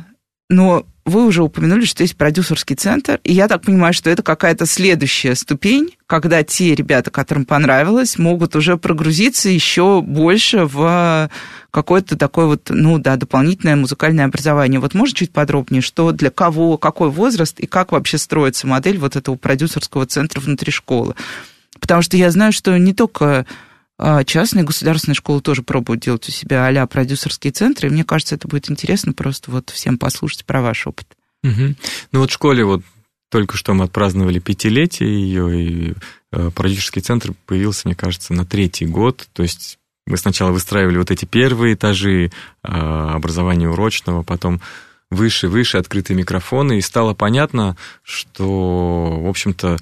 [0.49, 4.65] но вы уже упомянули, что есть продюсерский центр, и я так понимаю, что это какая-то
[4.65, 11.29] следующая ступень, когда те ребята, которым понравилось, могут уже прогрузиться еще больше в
[11.71, 14.79] какое-то такое вот, ну да, дополнительное музыкальное образование.
[14.79, 19.15] Вот может чуть подробнее, что для кого, какой возраст и как вообще строится модель вот
[19.15, 21.15] этого продюсерского центра внутри школы?
[21.79, 23.45] Потому что я знаю, что не только
[24.25, 28.47] частные государственные школы тоже пробуют делать у себя а продюсерские центры, и мне кажется, это
[28.47, 31.07] будет интересно просто вот всем послушать про ваш опыт.
[31.43, 31.75] Угу.
[32.11, 32.83] Ну вот в школе вот
[33.29, 35.93] только что мы отпраздновали пятилетие ее, и
[36.31, 39.27] э, продюсерский центр появился, мне кажется, на третий год.
[39.33, 42.31] То есть мы сначала выстраивали вот эти первые этажи
[42.63, 44.59] а, образования урочного, потом
[45.11, 49.77] выше, выше открытые микрофоны, и стало понятно, что, в общем-то,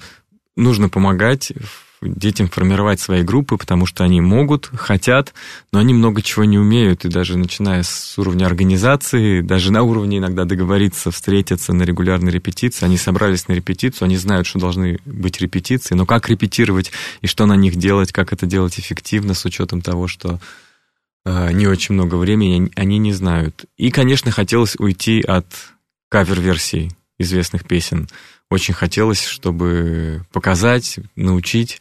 [0.54, 1.52] нужно помогать
[2.00, 5.34] детям формировать свои группы, потому что они могут, хотят,
[5.72, 10.18] но они много чего не умеют, и даже начиная с уровня организации, даже на уровне
[10.18, 15.40] иногда договориться, встретиться на регулярной репетиции, они собрались на репетицию, они знают, что должны быть
[15.40, 19.82] репетиции, но как репетировать и что на них делать, как это делать эффективно с учетом
[19.82, 20.38] того, что
[21.24, 23.64] э, не очень много времени, они не знают.
[23.76, 25.46] И, конечно, хотелось уйти от
[26.08, 28.08] кавер-версий известных песен,
[28.50, 31.80] очень хотелось, чтобы показать, научить,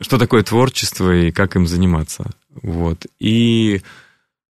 [0.00, 2.30] что такое творчество и как им заниматься.
[2.62, 3.06] Вот.
[3.18, 3.82] И,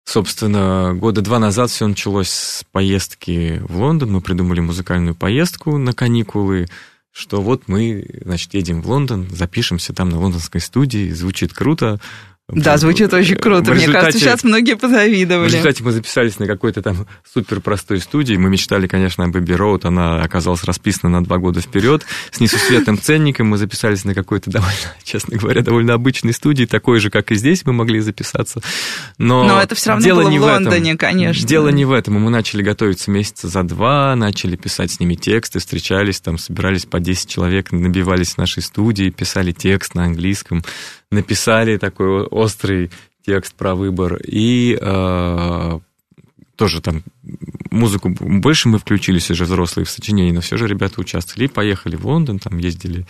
[0.05, 4.11] собственно, года два назад все началось с поездки в Лондон.
[4.11, 6.67] Мы придумали музыкальную поездку на каникулы,
[7.11, 11.99] что вот мы, значит, едем в Лондон, запишемся там на лондонской студии, звучит круто,
[12.51, 13.73] да, звучит очень круто.
[13.73, 15.47] Мне кажется, сейчас многие позавидовали.
[15.47, 18.35] В результате мы записались на какой-то там супер простой студии.
[18.35, 19.85] Мы мечтали, конечно, об Эбби Роуд.
[19.85, 22.05] Она оказалась расписана на два года вперед.
[22.31, 27.09] С несусветным ценником мы записались на какой-то довольно, честно говоря, довольно обычной студии, такой же,
[27.09, 28.61] как и здесь мы могли записаться.
[29.17, 30.97] Но, Но это все равно дело было не в Лондоне, этом.
[30.97, 31.47] конечно.
[31.47, 32.15] Дело не в этом.
[32.15, 36.99] Мы начали готовиться месяца за два, начали писать с ними тексты, встречались, там собирались по
[36.99, 40.63] 10 человек, набивались в нашей студии, писали текст на английском
[41.11, 42.89] написали такой острый
[43.25, 45.79] текст про выбор, и э,
[46.55, 47.03] тоже там
[47.69, 51.45] музыку больше мы включились уже взрослые в сочинении, но все же ребята участвовали.
[51.45, 53.05] И поехали в Лондон, там ездили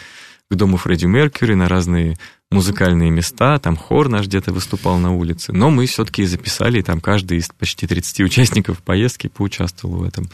[0.50, 2.18] к дому Фредди Меркьюри на разные
[2.52, 7.00] музыкальные места, там хор наш где-то выступал на улице, но мы все-таки записали, и там
[7.00, 10.30] каждый из почти 30 участников поездки поучаствовал в этом.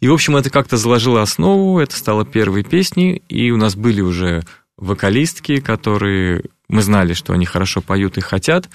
[0.00, 4.02] И, в общем, это как-то заложило основу, это стало первой песней, и у нас были
[4.02, 4.44] уже
[4.76, 8.68] вокалистки, которые мы знали, что они хорошо поют и хотят.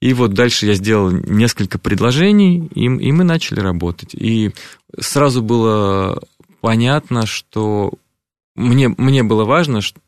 [0.00, 4.14] И вот дальше я сделал несколько предложений, и, и мы начали работать.
[4.14, 4.52] И
[4.98, 6.22] сразу было
[6.60, 7.94] понятно, что
[8.54, 10.00] мне, мне было важно, что,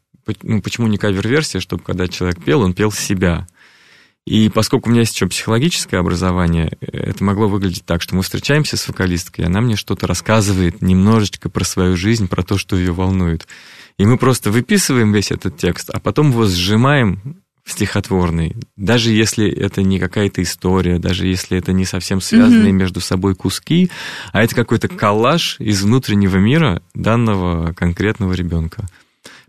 [0.43, 3.47] ну, почему не кавер-версия, чтобы когда человек пел, он пел себя.
[4.27, 8.77] И поскольку у меня есть еще психологическое образование, это могло выглядеть так, что мы встречаемся
[8.77, 12.93] с вокалисткой, и она мне что-то рассказывает немножечко про свою жизнь, про то, что ее
[12.93, 13.49] волнует.
[13.99, 19.47] И мы просто выписываем весь этот текст, а потом его сжимаем в стихотворный, даже если
[19.51, 22.73] это не какая-то история, даже если это не совсем связанные mm-hmm.
[22.73, 23.91] между собой куски,
[24.33, 28.87] а это какой-то коллаж из внутреннего мира данного конкретного ребенка.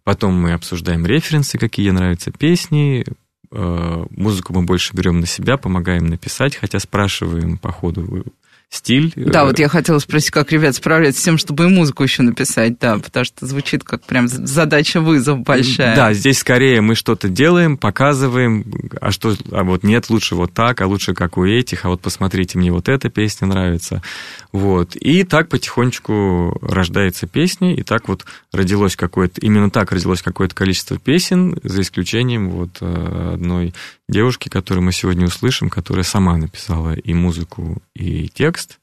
[0.03, 3.05] Потом мы обсуждаем референсы, какие нравятся песни,
[3.51, 8.25] э, музыку мы больше берем на себя, помогаем написать, хотя спрашиваем по ходу,
[8.69, 9.12] стиль.
[9.15, 12.77] Да, вот я хотела спросить, как ребят справляются с тем, чтобы и музыку еще написать,
[12.79, 15.95] да, потому что звучит как прям задача-вызов большая.
[15.95, 18.65] Да, здесь скорее мы что-то делаем, показываем,
[19.01, 22.01] а что, а вот нет, лучше вот так, а лучше как у этих, а вот
[22.01, 24.03] посмотрите, мне вот эта песня нравится.
[24.51, 24.95] Вот.
[24.95, 30.99] И так потихонечку рождается песня, и так вот родилось какое-то, именно так родилось какое-то количество
[30.99, 33.73] песен, за исключением вот э, одной
[34.10, 38.80] девушки, которую мы сегодня услышим, которая сама написала и музыку, и текст.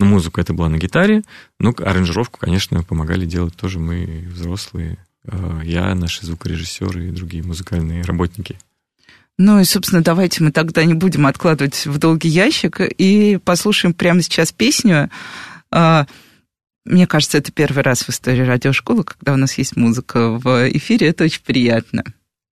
[0.00, 1.22] Ну, музыку это была на гитаре,
[1.60, 4.98] но аранжировку, конечно, помогали делать тоже мы, взрослые.
[5.24, 8.58] Э, я, наши звукорежиссеры и другие музыкальные работники.
[9.38, 14.22] Ну и, собственно, давайте мы тогда не будем откладывать в долгий ящик и послушаем прямо
[14.22, 15.10] сейчас песню.
[15.70, 16.06] А,
[16.84, 21.08] мне кажется, это первый раз в истории радиошколы, когда у нас есть музыка в эфире.
[21.08, 22.04] Это очень приятно.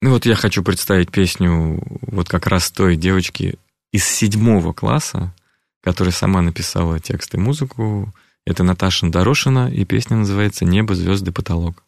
[0.03, 3.57] Ну вот я хочу представить песню вот как раз той девочки
[3.93, 5.35] из седьмого класса,
[5.83, 8.13] которая сама написала текст и музыку.
[8.47, 11.85] Это Наташа Дорошина, и песня называется «Небо, звезды, потолок».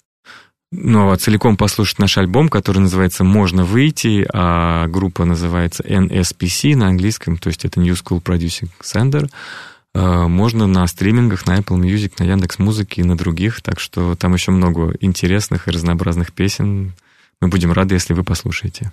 [0.70, 6.88] Ну, а целиком послушать наш альбом, который называется «Можно выйти», а группа называется NSPC на
[6.88, 9.30] английском, то есть это New School Producing Center,
[9.94, 14.14] а, можно на стримингах, на Apple Music, на Яндекс Музыке и на других, так что
[14.16, 16.92] там еще много интересных и разнообразных песен.
[17.42, 18.92] Мы будем рады, если вы послушаете.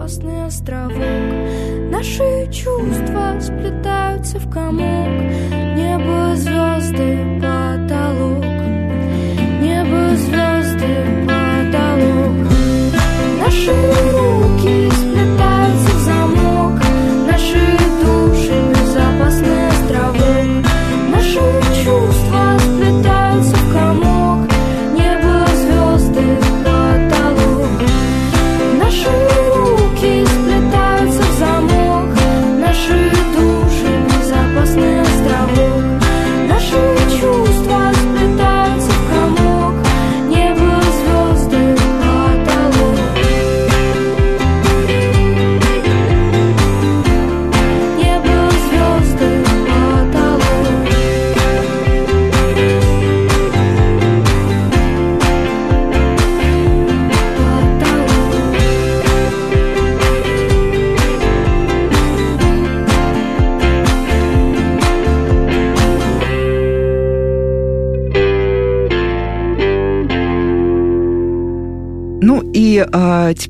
[0.00, 1.90] Безопасный островок.
[1.90, 5.09] Наши чувства сплетаются в комок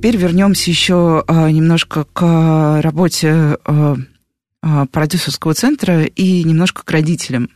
[0.01, 3.97] теперь вернемся еще а, немножко к работе а,
[4.91, 7.51] продюсерского центра и немножко к родителям.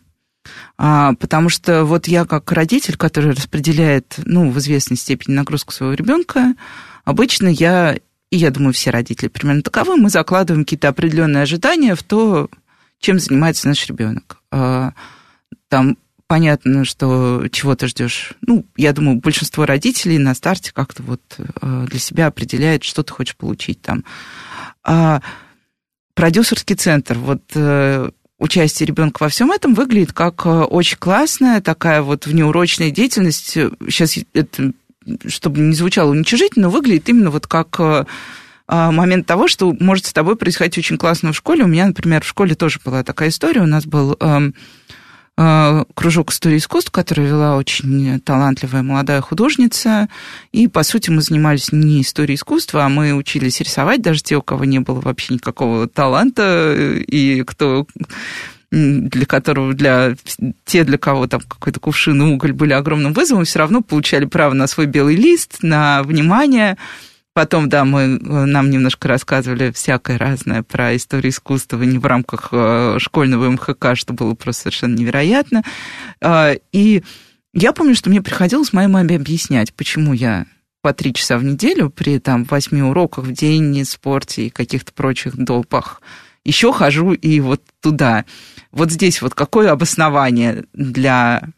[0.77, 6.55] Потому что вот я как родитель, который распределяет, ну, в известной степени нагрузку своего ребенка,
[7.05, 7.97] обычно я,
[8.31, 12.51] и я думаю, все родители примерно таковы, мы закладываем какие-то определенные ожидания в то,
[13.01, 14.43] чем занимается наш ребенок.
[14.51, 18.33] Там понятно, что чего ты ждешь.
[18.43, 23.13] Ну, я думаю, большинство родителей на старте как-то вот э, для себя определяет, что ты
[23.13, 24.05] хочешь получить там.
[24.83, 25.21] А
[26.15, 32.27] продюсерский центр, вот э, участие ребенка во всем этом выглядит как очень классная такая вот
[32.27, 33.53] внеурочная деятельность.
[33.53, 34.73] Сейчас это,
[35.27, 38.09] чтобы не звучало уничижительно, выглядит именно вот как
[38.67, 41.65] момент того, что может с тобой происходить очень классно в школе.
[41.65, 43.61] У меня, например, в школе тоже была такая история.
[43.61, 44.84] У нас был эм, Э,
[45.37, 50.09] кружок истории искусств, который вела очень талантливая молодая художница.
[50.53, 54.43] И, по сути, мы занимались не историей искусства, а мы учились рисовать, даже те, у
[54.43, 57.87] кого не было вообще никакого таланта, и кто
[58.71, 60.17] для которого, для
[60.65, 64.53] те, для кого там какой-то кувшин и уголь были огромным вызовом, все равно получали право
[64.55, 66.77] на свой белый лист, на внимание,
[67.35, 72.49] Потом, да, мы, э, нам немножко рассказывали всякое разное про историю искусства не в рамках
[72.53, 75.65] э, школьного МХК, что было просто совершенно невероятно.
[76.21, 77.03] А, и
[77.53, 80.47] я помню, что мне приходилось моей маме объяснять, почему я
[80.81, 85.37] по три часа в неделю при там восьми уроках в день, спорте и каких-то прочих
[85.37, 86.01] долпах
[86.45, 88.27] еще хожу и вот туда.
[88.71, 91.49] Вот здесь вот какое обоснование для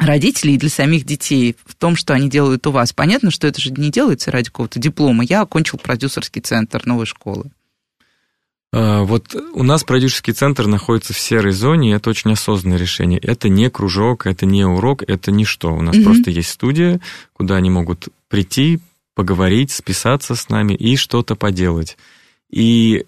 [0.00, 2.92] родителей и для самих детей в том, что они делают у вас.
[2.92, 5.22] Понятно, что это же не делается ради какого-то диплома.
[5.24, 7.50] Я окончил продюсерский центр новой школы.
[8.72, 13.18] А, вот у нас продюсерский центр находится в серой зоне, и это очень осознанное решение.
[13.20, 15.74] Это не кружок, это не урок, это ничто.
[15.74, 16.04] У нас mm-hmm.
[16.04, 17.00] просто есть студия,
[17.34, 18.80] куда они могут прийти,
[19.14, 21.98] поговорить, списаться с нами и что-то поделать.
[22.48, 23.04] И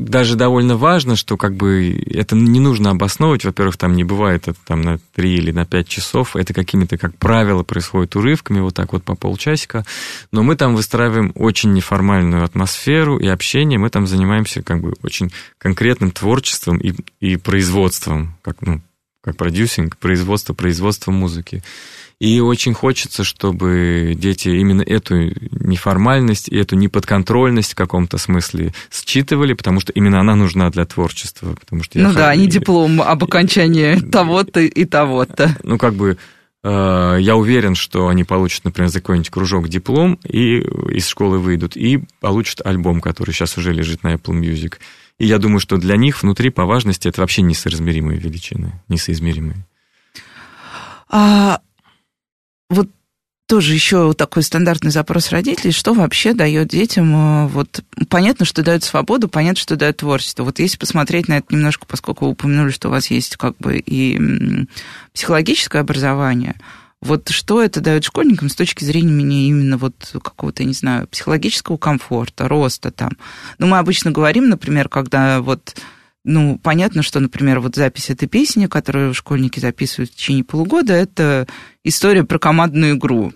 [0.00, 3.44] даже довольно важно, что как бы это не нужно обосновывать.
[3.44, 6.36] Во-первых, там не бывает это там на 3 или на 5 часов.
[6.36, 9.84] Это какими-то, как правило, происходит урывками, вот так вот по полчасика.
[10.32, 13.78] Но мы там выстраиваем очень неформальную атмосферу и общение.
[13.78, 18.80] Мы там занимаемся как бы очень конкретным творчеством и, и производством, как, ну,
[19.22, 21.62] как продюсинг, производство, производство музыки.
[22.20, 29.54] И очень хочется, чтобы дети именно эту неформальность и эту неподконтрольность в каком-то смысле считывали,
[29.54, 31.56] потому что именно она нужна для творчества.
[31.58, 35.56] Потому что ну да, а не диплом об окончании того-то и того-то.
[35.62, 36.18] Ну, как бы
[36.62, 41.74] э, я уверен, что они получат, например, за какой-нибудь кружок диплом и из школы выйдут,
[41.74, 44.74] и получат альбом, который сейчас уже лежит на Apple Music.
[45.20, 49.66] И я думаю, что для них внутри по важности это вообще несоизмеримые величины, несоизмеримые.
[51.10, 51.60] А
[52.70, 52.88] вот
[53.46, 58.82] тоже еще такой стандартный запрос родителей, что вообще дает детям, э, вот понятно, что дает
[58.82, 60.44] свободу, понятно, что дает творчество.
[60.44, 63.76] Вот если посмотреть на это немножко, поскольку вы упомянули, что у вас есть как бы
[63.76, 64.66] и
[65.12, 66.54] психологическое образование,
[67.02, 72.46] вот что это дает школьникам с точки зрения именно вот какого-то, не знаю, психологического комфорта,
[72.46, 73.12] роста там.
[73.58, 75.76] Ну, мы обычно говорим, например, когда вот
[76.22, 81.46] ну, понятно, что, например, вот запись этой песни, которую школьники записывают в течение полугода, это
[81.82, 83.32] история про командную игру.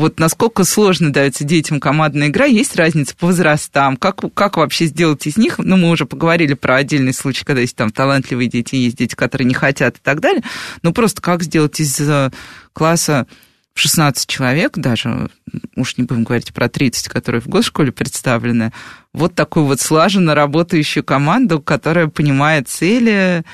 [0.00, 5.26] Вот насколько сложно дается детям командная игра, есть разница по возрастам, как, как вообще сделать
[5.26, 8.96] из них, ну, мы уже поговорили про отдельный случай, когда есть там талантливые дети, есть
[8.96, 10.42] дети, которые не хотят и так далее,
[10.80, 12.30] но просто как сделать из э,
[12.72, 13.26] класса
[13.74, 15.28] 16 человек даже,
[15.76, 18.72] уж не будем говорить про 30, которые в госшколе представлены,
[19.12, 23.44] вот такую вот слаженно работающую команду, которая понимает цели.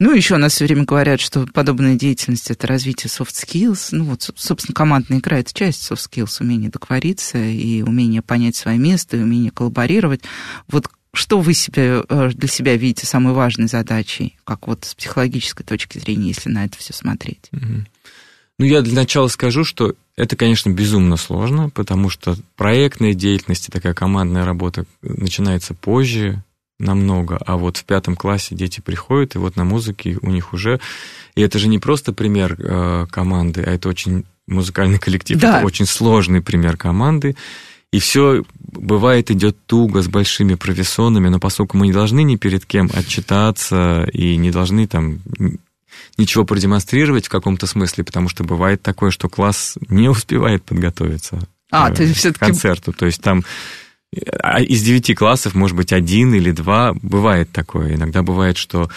[0.00, 3.88] Ну, еще у нас все время говорят, что подобная деятельность– это развитие soft skills.
[3.90, 8.78] Ну, вот, собственно, командная игра– это часть soft skills, умение договориться и умение понять свое
[8.78, 10.22] место, и умение коллаборировать.
[10.68, 15.66] Вот что вы себе, э, для себя видите самой важной задачей, как вот с психологической
[15.66, 17.50] точки зрения, если на это все смотреть?
[17.50, 23.72] Ну, я для начала скажу, что это, конечно, безумно сложно, потому что проектная деятельность и
[23.72, 26.42] такая командная работа начинается позже
[26.78, 30.80] намного, а вот в пятом классе дети приходят, и вот на музыке у них уже...
[31.34, 35.58] И это же не просто пример э, команды, а это очень музыкальный коллектив, да.
[35.58, 37.36] это очень сложный пример команды,
[37.92, 42.66] и все бывает идет туго с большими профессионами, но поскольку мы не должны ни перед
[42.66, 45.20] кем отчитаться и не должны там
[46.16, 51.38] ничего продемонстрировать в каком-то смысле, потому что бывает такое, что класс не успевает подготовиться
[51.70, 52.38] а, к все-таки...
[52.38, 52.92] концерту.
[52.92, 53.44] То есть там
[54.12, 57.94] из девяти классов, может быть, один или два, бывает такое.
[57.94, 58.88] Иногда бывает, что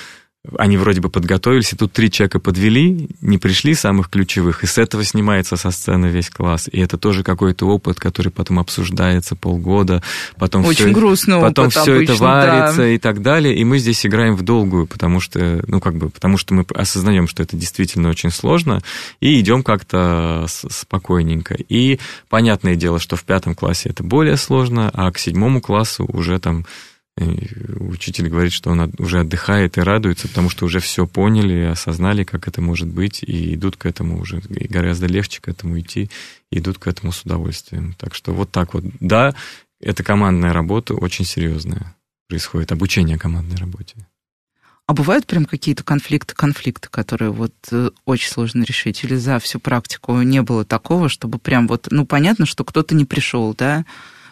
[0.58, 4.80] они вроде бы подготовились, и тут три человека подвели, не пришли самых ключевых, и с
[4.80, 6.68] этого снимается со сцены весь класс.
[6.72, 10.02] И это тоже какой-то опыт, который потом обсуждается полгода,
[10.38, 12.90] потом Очень все, грустный потом опыт все обычно, это варится да.
[12.90, 13.56] и так далее.
[13.56, 17.28] И мы здесь играем в долгую, потому что, ну, как бы, потому что мы осознаем,
[17.28, 18.82] что это действительно очень сложно,
[19.20, 21.56] и идем как-то спокойненько.
[21.70, 26.40] И понятное дело, что в пятом классе это более сложно, а к седьмому классу уже
[26.40, 26.66] там
[27.80, 32.48] учитель говорит, что он уже отдыхает и радуется, потому что уже все поняли, осознали, как
[32.48, 36.10] это может быть, и идут к этому уже, и гораздо легче к этому идти,
[36.52, 37.96] идут к этому с удовольствием.
[37.98, 38.84] Так что вот так вот.
[39.00, 39.36] Да,
[39.80, 41.96] это командная работа, очень серьезная
[42.28, 43.96] происходит, обучение командной работе.
[44.88, 49.04] А бывают прям какие-то конфликты, конфликты, которые вот э, очень сложно решить?
[49.04, 53.06] Или за всю практику не было такого, чтобы прям вот, ну, понятно, что кто-то не
[53.06, 53.86] пришел, да,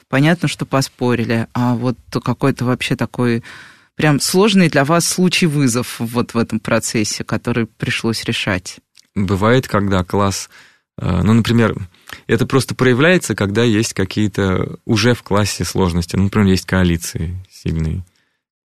[0.10, 3.44] понятно, что поспорили, а вот какой-то вообще такой
[3.96, 8.78] прям сложный для вас случай вызов вот в этом процессе, который пришлось решать?
[9.16, 10.50] Бывает, когда класс,
[10.98, 11.76] э, ну, например,
[12.28, 16.16] это просто проявляется, когда есть какие-то уже в классе сложности.
[16.16, 18.04] Ну, например, есть коалиции сильные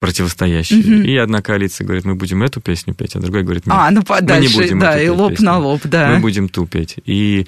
[0.02, 0.80] противостоящие.
[0.80, 1.04] Угу.
[1.04, 4.02] И одна коалиция говорит, мы будем эту песню петь, а другая говорит, нет, а, ну,
[4.02, 5.46] подальше, мы не будем да, и лоб песню.
[5.46, 6.10] на лоб, да.
[6.10, 6.96] Мы будем ту петь.
[7.04, 7.46] И,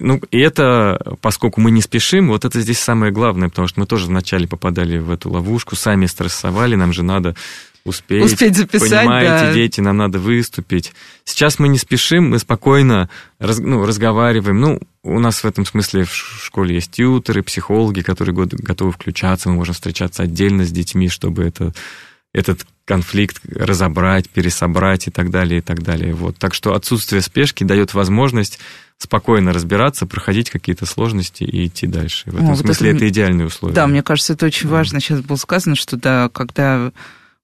[0.00, 3.86] ну, и это, поскольку мы не спешим, вот это здесь самое главное, потому что мы
[3.86, 7.36] тоже вначале попадали в эту ловушку, сами стрессовали, нам же надо
[7.84, 8.24] успеть.
[8.24, 9.52] Успеть записать, Понимаете, да.
[9.52, 10.92] дети, нам надо выступить.
[11.24, 14.60] Сейчас мы не спешим, мы спокойно раз, ну, разговариваем.
[14.60, 19.48] Ну, у нас в этом смысле в школе есть тьютеры, психологи, которые готовы включаться.
[19.48, 21.74] Мы можем встречаться отдельно с детьми, чтобы это,
[22.32, 26.14] этот конфликт разобрать, пересобрать и так далее, и так далее.
[26.14, 26.38] Вот.
[26.38, 28.58] Так что отсутствие спешки дает возможность
[28.96, 32.30] спокойно разбираться, проходить какие-то сложности и идти дальше.
[32.30, 33.74] В этом О, смысле вот это, это идеальные условия.
[33.74, 35.00] Да, мне кажется, это очень важно.
[35.00, 36.92] Сейчас было сказано, что да, когда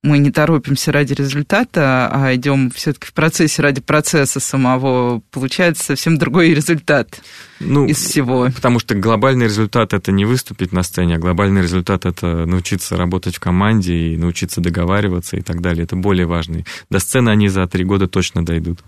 [0.02, 6.16] мы не торопимся ради результата, а идем все-таки в процессе ради процесса самого, получается совсем
[6.16, 7.20] другой результат
[7.60, 8.48] ну, из всего.
[8.54, 13.36] Потому что глобальный результат это не выступить на сцене, а глобальный результат это научиться работать
[13.36, 15.84] в команде и научиться договариваться и так далее.
[15.84, 16.64] Это более важный.
[16.88, 18.80] До сцены они за три года точно дойдут.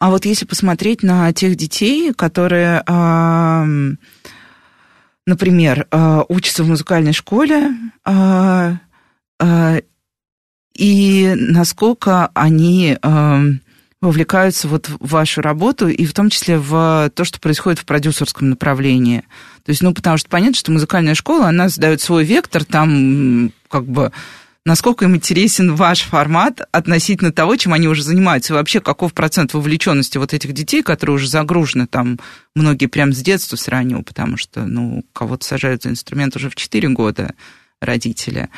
[0.00, 2.82] А вот если посмотреть на тех детей, которые,
[5.26, 7.70] например, а, учатся в музыкальной школе,
[8.04, 8.78] а,
[9.40, 9.80] а,
[10.78, 13.42] и насколько они э,
[14.00, 18.48] вовлекаются вот в вашу работу и в том числе в то, что происходит в продюсерском
[18.48, 19.24] направлении.
[19.64, 23.86] То есть, ну, потому что понятно, что музыкальная школа, она задает свой вектор, там как
[23.86, 24.12] бы
[24.64, 29.54] насколько им интересен ваш формат относительно того, чем они уже занимаются, и вообще каков процент
[29.54, 32.20] вовлеченности вот этих детей, которые уже загружены там,
[32.54, 36.54] многие прям с детства, с раннего, потому что, ну, кого-то сажают за инструмент уже в
[36.54, 37.34] 4 года
[37.80, 38.48] родители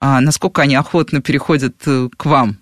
[0.00, 2.58] насколько они охотно переходят э, к вам.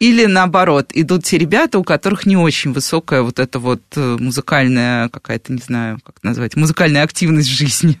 [0.00, 5.08] Или наоборот, идут те ребята, у которых не очень высокая вот эта вот э, музыкальная
[5.08, 8.00] какая-то, не знаю, как назвать, музыкальная активность жизни.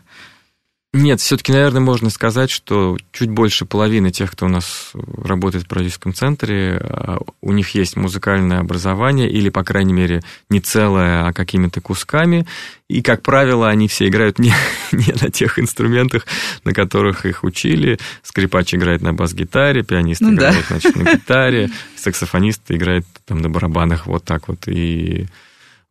[0.94, 5.68] Нет, все-таки, наверное, можно сказать, что чуть больше половины тех, кто у нас работает в
[5.68, 11.34] продюсерском центре, а, у них есть музыкальное образование, или, по крайней мере, не целое, а
[11.34, 12.46] какими-то кусками.
[12.88, 14.54] И, как правило, они все играют не,
[14.92, 16.26] не на тех инструментах,
[16.64, 17.98] на которых их учили.
[18.22, 20.78] Скрипач играет на бас-гитаре, пианист ну, играет да.
[20.78, 24.66] значит, на гитаре, саксофонист играет там на барабанах, вот так вот.
[24.66, 25.26] И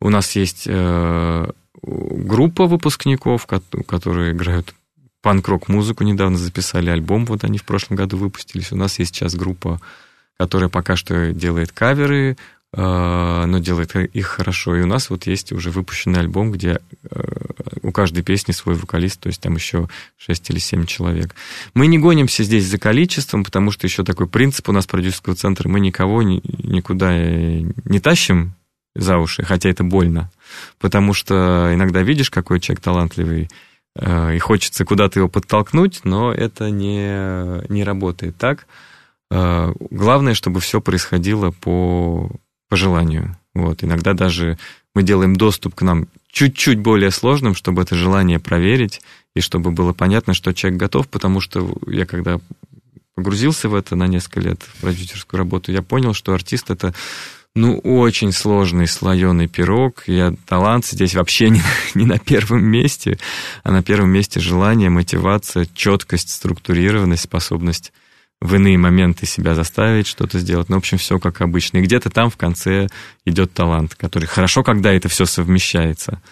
[0.00, 1.50] у нас есть э,
[1.82, 4.74] группа выпускников, которые играют
[5.22, 8.72] панк-рок музыку недавно записали альбом, вот они в прошлом году выпустились.
[8.72, 9.80] У нас есть сейчас группа,
[10.38, 12.36] которая пока что делает каверы,
[12.72, 14.76] э, но делает их хорошо.
[14.76, 17.22] И у нас вот есть уже выпущенный альбом, где э,
[17.82, 19.88] у каждой песни свой вокалист, то есть там еще
[20.18, 21.34] 6 или 7 человек.
[21.74, 25.68] Мы не гонимся здесь за количеством, потому что еще такой принцип у нас продюсерского центра,
[25.68, 28.54] мы никого никуда не тащим
[28.94, 30.30] за уши, хотя это больно,
[30.78, 33.67] потому что иногда видишь, какой человек талантливый, Э,
[34.00, 38.66] и хочется куда-то его подтолкнуть, но это не, не работает так.
[39.30, 42.30] Э, главное, чтобы все происходило по,
[42.68, 43.36] по желанию.
[43.54, 43.82] Вот.
[43.82, 44.58] Иногда даже
[44.94, 49.00] мы делаем доступ к нам чуть-чуть более сложным, чтобы это желание проверить,
[49.34, 52.40] и чтобы было понятно, что человек готов, потому что я когда
[53.14, 56.94] погрузился в это на несколько лет, в продюсерскую работу, я понял, что артист— это
[57.54, 60.04] ну, очень сложный слоеный пирог.
[60.06, 61.62] Я талант здесь вообще не,
[61.94, 63.18] не на первом месте,
[63.64, 67.92] а на первом месте желание, мотивация, четкость, структурированность, способность
[68.40, 70.68] в иные моменты себя заставить что-то сделать.
[70.68, 71.78] Ну, в общем, все как обычно.
[71.78, 72.86] И где-то там в конце
[73.24, 76.22] идет талант, который хорошо, когда это все совмещается.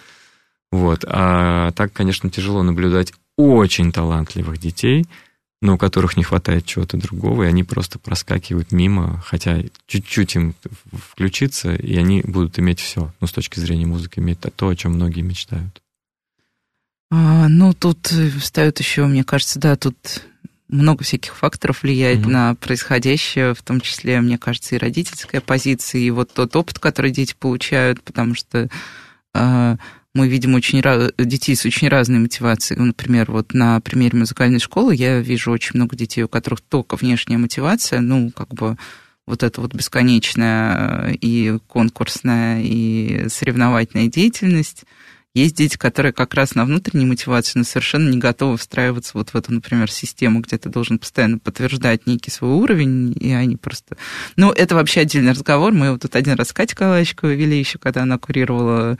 [0.70, 1.04] Вот.
[1.08, 5.06] А так, конечно, тяжело наблюдать очень талантливых детей–
[5.62, 10.54] но у которых не хватает чего-то другого, и они просто проскакивают мимо, хотя чуть-чуть им
[10.92, 14.92] включиться, и они будут иметь все, ну, с точки зрения музыки, иметь то, о чем
[14.92, 15.82] многие мечтают.
[17.10, 18.06] А, ну, тут
[18.40, 19.96] встает еще, мне кажется, да, тут
[20.68, 22.30] много всяких факторов влияет mm-hmm.
[22.30, 27.12] на происходящее, в том числе, мне кажется, и родительская позиция, и вот тот опыт, который
[27.12, 28.68] дети получают, потому что
[29.34, 29.76] э,
[30.16, 30.82] мы видим очень
[31.18, 32.80] детей с очень разной мотивацией.
[32.80, 37.36] Например, вот на примере музыкальной школы я вижу очень много детей, у которых только внешняя
[37.36, 38.78] мотивация, ну, как бы
[39.26, 44.84] вот эта вот бесконечная и конкурсная, и соревновательная деятельность.
[45.36, 49.36] Есть дети, которые как раз на внутренней мотивации, но совершенно не готовы встраиваться вот в
[49.36, 53.98] эту, например, систему, где ты должен постоянно подтверждать некий свой уровень, и они просто...
[54.36, 55.74] Ну, это вообще отдельный разговор.
[55.74, 58.96] Мы вот тут один раз с Катей Калачковой вели еще, когда она курировала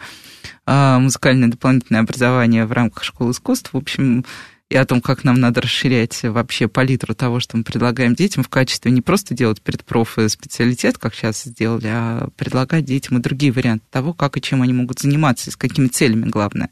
[0.66, 3.72] а, музыкальное дополнительное образование в рамках школы искусств.
[3.72, 4.26] В общем,
[4.68, 8.48] и о том, как нам надо расширять вообще палитру того, что мы предлагаем детям в
[8.48, 13.52] качестве не просто делать предпроф и специалитет, как сейчас сделали, а предлагать детям и другие
[13.52, 16.70] варианты того, как и чем они могут заниматься, и с какими целями, главное.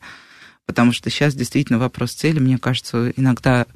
[0.67, 3.67] Потому что сейчас действительно вопрос цели, мне кажется, иногда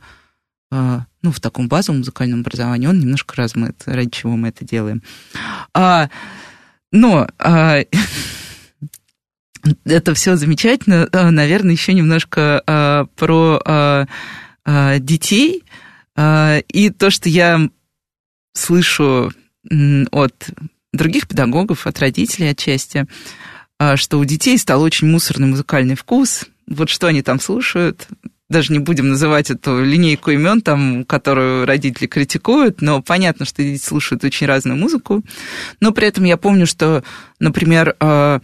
[0.71, 5.03] а, ну, в таком базовом музыкальном образовании он немножко размыт, ради чего мы это делаем.
[5.75, 6.11] А,
[6.93, 7.81] но а,
[9.85, 11.09] это все замечательно.
[11.13, 14.07] Э, наверное, еще немножко а, про а,
[14.65, 15.65] а, детей.
[16.17, 17.69] А, и то, что я
[18.53, 19.33] слышу
[20.11, 20.51] от
[20.93, 23.07] других педагогов, от родителей отчасти,
[23.79, 26.47] а, что у детей стал очень мусорный музыкальный вкус.
[26.67, 28.09] Вот что они там слушают,
[28.49, 33.83] даже не будем называть эту линейку имен, там, которую родители критикуют, но понятно, что дети
[33.83, 35.23] слушают очень разную музыку.
[35.81, 37.05] Но при этом я помню, что,
[37.39, 38.41] например, а,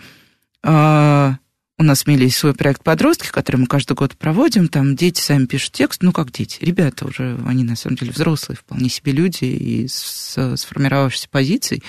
[0.65, 4.69] у нас есть свой проект «Подростки», который мы каждый год проводим.
[4.69, 6.03] Там дети сами пишут текст.
[6.03, 6.59] Ну, как дети?
[6.65, 11.83] Ребята уже, они на самом деле взрослые, вполне себе люди и с сформировавшейся позицией.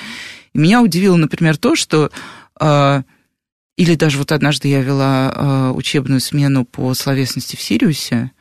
[0.53, 2.11] И меня удивило, например, то, что...
[2.59, 3.03] А,
[3.77, 8.31] или даже вот однажды я вела а, учебную смену по словесности в Сириусе,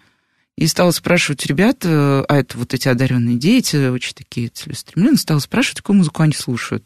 [0.57, 5.78] и стала спрашивать ребят, а это вот эти одаренные дети, очень такие целеустремленные, стала спрашивать,
[5.78, 6.85] какую музыку они слушают.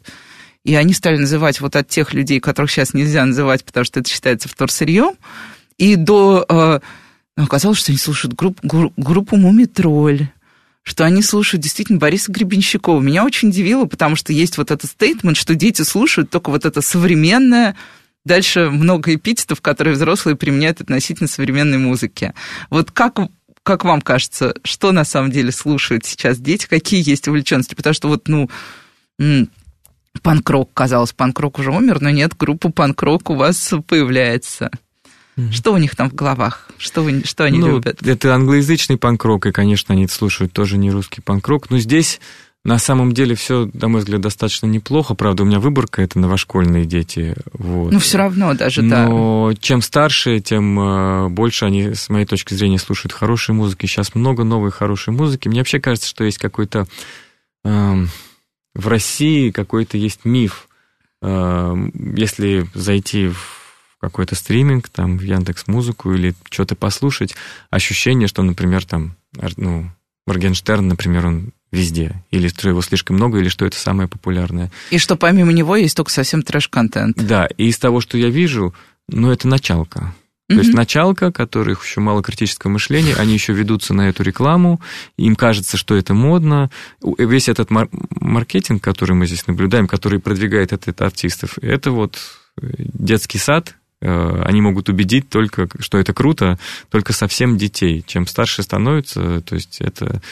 [0.69, 4.11] И они стали называть вот от тех людей, которых сейчас нельзя называть, потому что это
[4.11, 5.15] считается вторсырьем,
[5.79, 6.45] и до...
[6.47, 6.81] Э,
[7.37, 10.29] оказалось, что они слушают групп, группу «Мумитроль»,
[10.83, 13.01] что они слушают действительно Бориса Гребенщикова.
[13.01, 16.83] Меня очень удивило, потому что есть вот этот стейтмент, что дети слушают только вот это
[16.83, 17.75] современное,
[18.27, 22.35] Дальше много эпитетов, которые взрослые применяют относительно современной музыки.
[22.69, 23.17] Вот как,
[23.63, 27.75] как вам кажется, что на самом деле слушают сейчас дети, какие есть увлеченности?
[27.75, 28.51] Потому что вот, ну,
[30.21, 34.71] панкрок, казалось, панкрок уже умер, но нет, группа панкрок у вас появляется.
[35.53, 36.69] Что у них там в головах?
[36.79, 38.05] Что, вы, что они ну, любят?
[38.05, 41.71] Это англоязычный панкрок, и, конечно, они слушают тоже не русский панкрок.
[41.71, 42.21] Но здесь
[42.65, 45.15] на самом деле все, на мой взгляд, достаточно неплохо.
[45.15, 47.37] Правда, у меня выборка это новошкольные дети.
[47.53, 47.93] Вот.
[47.93, 49.07] Ну, все равно даже, Но да.
[49.07, 53.87] Но чем старше, тем э, больше они, с моей точки зрения, слушают хорошей музыки.
[53.87, 55.49] Сейчас много новой хорошей музыки.
[55.49, 56.87] Мне вообще кажется, что есть какой-то...
[57.65, 58.11] Эм,
[58.75, 60.69] в России какой-то есть миф.
[61.23, 61.75] Э,
[62.17, 63.59] если зайти в
[64.01, 67.35] какой-то стриминг, там, в Яндекс Музыку или что-то послушать,
[67.71, 69.17] ощущение, что, например, там,
[69.57, 69.91] ну,
[70.27, 72.23] Моргенштерн, например, он везде.
[72.31, 74.71] Или что его слишком много, или что это самое популярное.
[74.91, 77.17] И что помимо него есть только совсем трэш-контент.
[77.17, 78.75] Да, и из того, что я вижу,
[79.09, 80.15] ну, это началка.
[80.49, 80.59] То mm-hmm.
[80.59, 84.81] есть началка, которых еще мало критического мышления, они еще ведутся на эту рекламу,
[85.19, 86.71] им кажется, что это модно.
[87.03, 92.19] Весь этот мар- маркетинг, который мы здесь наблюдаем, который продвигает этот артистов, это вот
[92.63, 96.59] э, детский сад, э, они могут убедить только, что это круто,
[96.91, 98.03] только совсем детей.
[98.07, 100.23] Чем старше становится, то есть это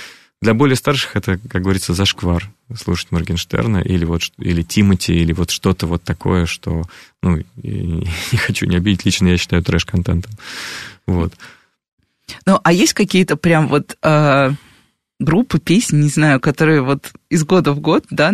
[0.42, 5.50] для более старших это, как говорится, зашквар слушать Моргенштерна или вот или Тимати, или вот
[5.50, 6.82] что-то вот такое, что,
[7.22, 10.32] ну, не хочу не обидеть, лично я считаю трэш-контентом.
[11.06, 11.32] Вот.
[12.44, 14.50] Ну, а есть какие-то прям вот э,
[15.18, 18.32] группы, песни, не знаю, которые вот из года в год, да,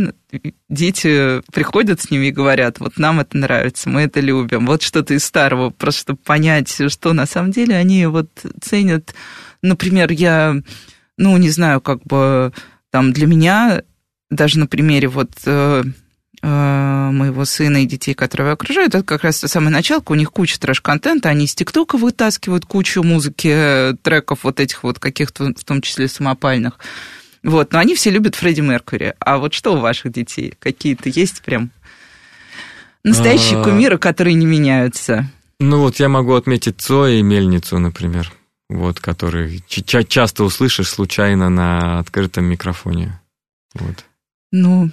[0.69, 5.15] дети приходят с ними и говорят, вот нам это нравится, мы это любим, вот что-то
[5.15, 8.31] из старого, просто чтобы понять, что на самом деле они вот
[8.61, 9.15] ценят.
[9.63, 10.61] Например, я
[11.17, 12.53] ну, не знаю, как бы
[12.91, 13.83] там для меня,
[14.31, 15.83] даже на примере вот э,
[16.43, 20.15] э, моего сына и детей, которые его окружают, это как раз та самая началка, у
[20.15, 25.55] них куча трэш-контента, они из ТикТока вытаскивают кучу музыки, э, треков вот этих вот каких-то,
[25.57, 26.79] в том числе самопальных.
[27.43, 29.15] Вот, но они все любят Фредди Меркьюри.
[29.19, 30.55] А вот что у ваших детей?
[30.61, 31.71] Какие-то есть прям
[33.03, 33.65] настоящие а.
[33.65, 35.29] кумиры, которые не меняются?
[35.59, 38.33] Ну вот я могу отметить Цоя и Мельницу, например
[38.73, 43.21] вот, который ча- часто услышишь случайно на открытом микрофоне.
[43.75, 44.05] Вот.
[44.51, 44.91] Ну,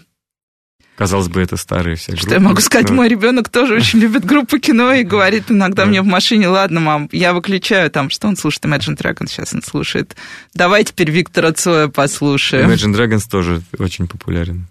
[0.99, 2.89] Казалось бы, это старые все Что я могу сказать?
[2.89, 2.95] Но...
[2.97, 7.09] Мой ребенок тоже очень любит группу кино и говорит иногда мне в машине, ладно, мам,
[7.13, 8.65] я выключаю там, что он слушает?
[8.65, 10.17] Imagine Dragons сейчас он слушает.
[10.53, 12.69] Давай теперь Виктора Цоя послушаем.
[12.69, 14.67] Imagine Dragons тоже очень популярен.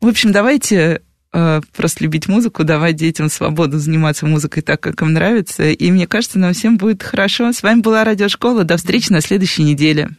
[0.00, 1.02] В общем, давайте
[1.76, 5.70] просто любить музыку, давать детям свободу заниматься музыкой так, как им нравится.
[5.70, 7.52] И мне кажется, нам всем будет хорошо.
[7.52, 8.64] С вами была Радиошкола.
[8.64, 10.16] До встречи на следующей неделе.